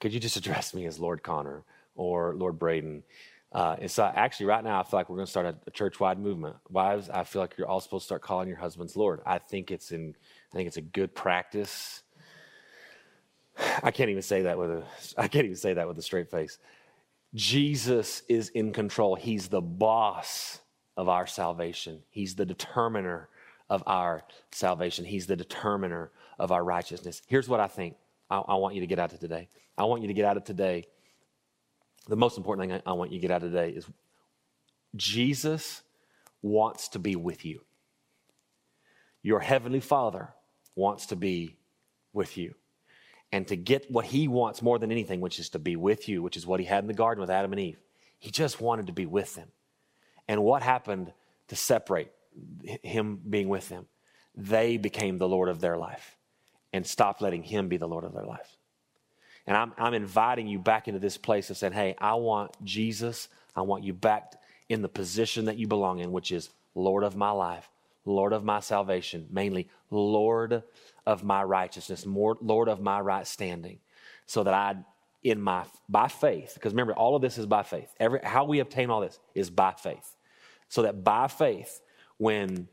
Could 0.00 0.12
you 0.14 0.20
just 0.20 0.36
address 0.36 0.74
me 0.74 0.86
as 0.86 0.98
Lord 0.98 1.22
Connor 1.22 1.64
or 1.94 2.34
Lord 2.34 2.58
Braden? 2.58 3.02
Uh, 3.52 3.76
and 3.80 3.90
so, 3.90 4.04
actually, 4.04 4.46
right 4.46 4.64
now, 4.64 4.80
I 4.80 4.82
feel 4.82 4.98
like 4.98 5.10
we're 5.10 5.16
going 5.16 5.26
to 5.26 5.30
start 5.30 5.46
a, 5.46 5.54
a 5.66 5.70
church-wide 5.70 6.18
movement. 6.18 6.56
Wives, 6.70 7.10
I 7.10 7.24
feel 7.24 7.42
like 7.42 7.54
you're 7.58 7.68
all 7.68 7.80
supposed 7.80 8.04
to 8.04 8.06
start 8.06 8.22
calling 8.22 8.48
your 8.48 8.56
husbands 8.56 8.96
Lord. 8.96 9.20
I 9.26 9.38
think 9.38 9.70
it's 9.70 9.92
in, 9.92 10.14
I 10.52 10.56
think 10.56 10.68
it's 10.68 10.78
a 10.78 10.82
good 10.82 11.14
practice. 11.14 12.02
I 13.82 13.90
can't 13.90 14.08
even 14.08 14.22
say 14.22 14.42
that 14.42 14.56
with 14.58 14.70
a, 14.70 14.84
I 15.18 15.28
can't 15.28 15.44
even 15.44 15.56
say 15.56 15.74
that 15.74 15.86
with 15.86 15.98
a 15.98 16.02
straight 16.02 16.30
face. 16.30 16.58
Jesus 17.34 18.22
is 18.28 18.50
in 18.50 18.72
control. 18.72 19.14
He's 19.14 19.48
the 19.48 19.60
boss 19.60 20.60
of 20.96 21.08
our 21.08 21.26
salvation. 21.26 22.02
He's 22.10 22.34
the 22.34 22.44
determiner 22.44 23.28
of 23.70 23.82
our 23.86 24.22
salvation. 24.50 25.04
He's 25.04 25.26
the 25.26 25.36
determiner 25.36 26.10
of 26.38 26.52
our 26.52 26.62
righteousness. 26.62 27.22
Here's 27.26 27.48
what 27.48 27.60
I 27.60 27.68
think 27.68 27.96
I, 28.28 28.38
I 28.38 28.54
want 28.56 28.74
you 28.74 28.82
to 28.82 28.86
get 28.86 28.98
out 28.98 29.12
of 29.12 29.20
today. 29.20 29.48
I 29.78 29.84
want 29.84 30.02
you 30.02 30.08
to 30.08 30.14
get 30.14 30.26
out 30.26 30.36
of 30.36 30.44
today 30.44 30.86
the 32.08 32.16
most 32.16 32.36
important 32.36 32.68
thing 32.68 32.82
I, 32.84 32.92
want 32.92 33.12
you 33.12 33.18
to 33.18 33.22
get 33.22 33.30
out 33.30 33.42
of 33.42 33.52
today 33.52 33.70
is 33.70 33.86
Jesus 34.96 35.82
wants 36.40 36.88
to 36.88 36.98
be 36.98 37.16
with 37.16 37.44
you. 37.44 37.60
Your 39.22 39.40
heavenly 39.40 39.80
Father 39.80 40.30
wants 40.74 41.06
to 41.06 41.16
be 41.16 41.56
with 42.12 42.36
you. 42.36 42.54
And 43.32 43.48
to 43.48 43.56
get 43.56 43.90
what 43.90 44.04
he 44.04 44.28
wants 44.28 44.60
more 44.60 44.78
than 44.78 44.92
anything, 44.92 45.20
which 45.20 45.38
is 45.38 45.48
to 45.50 45.58
be 45.58 45.74
with 45.74 46.08
you, 46.08 46.22
which 46.22 46.36
is 46.36 46.46
what 46.46 46.60
he 46.60 46.66
had 46.66 46.84
in 46.84 46.88
the 46.88 46.94
garden 46.94 47.20
with 47.20 47.30
Adam 47.30 47.52
and 47.52 47.60
Eve, 47.60 47.78
he 48.18 48.30
just 48.30 48.60
wanted 48.60 48.86
to 48.86 48.92
be 48.92 49.06
with 49.06 49.34
them. 49.34 49.48
And 50.28 50.44
what 50.44 50.62
happened 50.62 51.12
to 51.48 51.56
separate 51.56 52.10
him 52.82 53.20
being 53.28 53.48
with 53.48 53.68
them? 53.68 53.86
They 54.34 54.76
became 54.76 55.18
the 55.18 55.28
Lord 55.28 55.48
of 55.48 55.60
their 55.60 55.76
life 55.76 56.16
and 56.72 56.86
stopped 56.86 57.22
letting 57.22 57.42
him 57.42 57.68
be 57.68 57.78
the 57.78 57.88
Lord 57.88 58.04
of 58.04 58.14
their 58.14 58.24
life. 58.24 58.56
And 59.46 59.56
I'm, 59.56 59.72
I'm 59.76 59.94
inviting 59.94 60.46
you 60.46 60.58
back 60.58 60.86
into 60.86 61.00
this 61.00 61.16
place 61.16 61.50
of 61.50 61.56
saying, 61.56 61.72
hey, 61.72 61.96
I 61.98 62.14
want 62.14 62.52
Jesus. 62.64 63.28
I 63.56 63.62
want 63.62 63.82
you 63.82 63.92
back 63.92 64.34
in 64.68 64.82
the 64.82 64.88
position 64.88 65.46
that 65.46 65.58
you 65.58 65.66
belong 65.66 65.98
in, 65.98 66.12
which 66.12 66.32
is 66.32 66.50
Lord 66.74 67.02
of 67.02 67.16
my 67.16 67.30
life, 67.30 67.68
Lord 68.04 68.32
of 68.32 68.44
my 68.44 68.60
salvation, 68.60 69.26
mainly 69.30 69.68
Lord 69.90 70.62
of 71.06 71.24
my 71.24 71.42
righteousness, 71.42 72.06
more, 72.06 72.36
Lord 72.40 72.68
of 72.68 72.80
my 72.80 73.00
right 73.00 73.26
standing, 73.26 73.78
so 74.26 74.44
that 74.44 74.54
I, 74.54 74.76
in 75.22 75.40
my 75.40 75.64
by 75.88 76.08
faith, 76.08 76.52
because 76.54 76.72
remember, 76.72 76.94
all 76.94 77.16
of 77.16 77.22
this 77.22 77.38
is 77.38 77.46
by 77.46 77.62
faith. 77.62 77.92
Every 77.98 78.20
how 78.22 78.44
we 78.44 78.60
obtain 78.60 78.90
all 78.90 79.00
this 79.00 79.18
is 79.34 79.50
by 79.50 79.72
faith, 79.72 80.16
so 80.68 80.82
that 80.82 81.04
by 81.04 81.28
faith, 81.28 81.80
when 82.18 82.68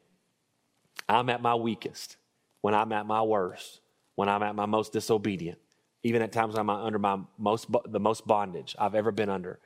I'm 1.07 1.29
at 1.29 1.41
my 1.41 1.55
weakest, 1.55 2.17
when 2.61 2.73
I'm 2.73 2.91
at 2.91 3.05
my 3.05 3.21
worst, 3.21 3.81
when 4.15 4.29
I'm 4.29 4.43
at 4.43 4.55
my 4.55 4.65
most 4.65 4.93
disobedient, 4.93 5.59
even 6.03 6.21
at 6.21 6.31
times 6.31 6.53
when 6.53 6.61
I'm 6.61 6.69
under 6.69 6.99
my 6.99 7.19
most 7.37 7.67
the 7.85 7.99
most 7.99 8.27
bondage 8.27 8.75
I've 8.77 8.95
ever 8.95 9.11
been 9.11 9.29
under. 9.29 9.59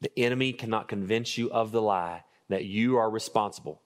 The 0.00 0.10
enemy 0.18 0.52
cannot 0.52 0.88
convince 0.88 1.36
you 1.36 1.50
of 1.50 1.72
the 1.72 1.82
lie 1.82 2.24
that 2.48 2.64
you 2.64 2.96
are 2.96 3.10
responsible 3.10 3.82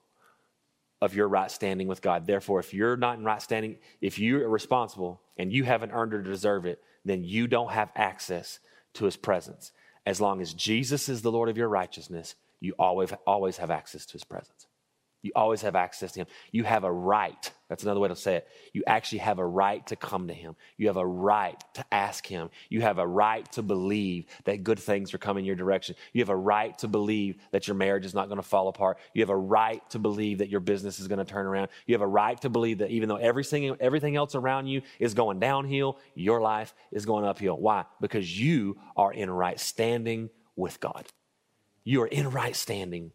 of 1.05 1.15
your 1.15 1.27
right 1.27 1.49
standing 1.49 1.87
with 1.87 2.01
God. 2.01 2.27
Therefore, 2.27 2.59
if 2.59 2.73
you're 2.73 2.97
not 2.97 3.17
in 3.17 3.23
right 3.23 3.41
standing, 3.41 3.77
if 4.01 4.19
you 4.19 4.43
are 4.43 4.49
responsible 4.49 5.21
and 5.37 5.53
you 5.53 5.63
haven't 5.63 5.91
earned 5.91 6.13
or 6.13 6.21
deserve 6.21 6.65
it, 6.65 6.81
then 7.05 7.23
you 7.23 7.47
don't 7.47 7.71
have 7.71 7.91
access 7.95 8.59
to 8.95 9.05
his 9.05 9.15
presence. 9.15 9.71
As 10.05 10.19
long 10.19 10.41
as 10.41 10.53
Jesus 10.53 11.07
is 11.07 11.21
the 11.21 11.31
Lord 11.31 11.49
of 11.49 11.57
your 11.57 11.69
righteousness, 11.69 12.35
you 12.59 12.73
always 12.77 13.13
always 13.25 13.57
have 13.57 13.71
access 13.71 14.05
to 14.07 14.13
his 14.13 14.23
presence. 14.23 14.67
You 15.25 15.31
always 15.35 15.63
have 15.63 15.75
access 15.75 16.11
to 16.11 16.19
Him. 16.19 16.27
You 16.51 16.65
have 16.65 16.83
a 16.83 16.91
right. 16.91 17.51
That's 17.67 17.81
another 17.81 17.99
way 17.99 18.09
to 18.09 18.15
say 18.15 18.35
it. 18.35 18.47
You 18.73 18.83
actually 18.85 19.17
have 19.19 19.39
a 19.39 19.45
right 19.45 19.85
to 19.87 19.95
come 19.95 20.27
to 20.27 20.35
Him. 20.35 20.55
You 20.77 20.85
have 20.85 20.97
a 20.97 21.05
right 21.05 21.59
to 21.73 21.85
ask 21.91 22.27
Him. 22.27 22.51
You 22.69 22.81
have 22.81 22.99
a 22.99 23.07
right 23.07 23.51
to 23.53 23.63
believe 23.63 24.27
that 24.43 24.63
good 24.63 24.77
things 24.77 25.15
are 25.15 25.17
coming 25.17 25.43
your 25.43 25.55
direction. 25.55 25.95
You 26.13 26.21
have 26.21 26.29
a 26.29 26.35
right 26.35 26.77
to 26.77 26.87
believe 26.87 27.37
that 27.49 27.67
your 27.67 27.73
marriage 27.73 28.05
is 28.05 28.13
not 28.13 28.27
going 28.27 28.37
to 28.37 28.47
fall 28.47 28.67
apart. 28.67 28.99
You 29.15 29.23
have 29.23 29.31
a 29.31 29.35
right 29.35 29.81
to 29.89 29.97
believe 29.97 30.37
that 30.37 30.49
your 30.49 30.59
business 30.59 30.99
is 30.99 31.07
going 31.07 31.17
to 31.17 31.25
turn 31.25 31.47
around. 31.47 31.69
You 31.87 31.95
have 31.95 32.03
a 32.03 32.07
right 32.07 32.39
to 32.41 32.49
believe 32.51 32.77
that 32.77 32.91
even 32.91 33.09
though 33.09 33.15
everything, 33.15 33.75
everything 33.79 34.15
else 34.15 34.35
around 34.35 34.67
you 34.67 34.83
is 34.99 35.15
going 35.15 35.39
downhill, 35.39 35.97
your 36.13 36.39
life 36.39 36.75
is 36.91 37.07
going 37.07 37.25
uphill. 37.25 37.57
Why? 37.57 37.85
Because 37.99 38.39
you 38.39 38.77
are 38.95 39.11
in 39.11 39.31
right 39.31 39.59
standing 39.59 40.29
with 40.55 40.79
God. 40.79 41.07
You 41.83 42.03
are 42.03 42.07
in 42.07 42.29
right 42.29 42.55
standing 42.55 43.11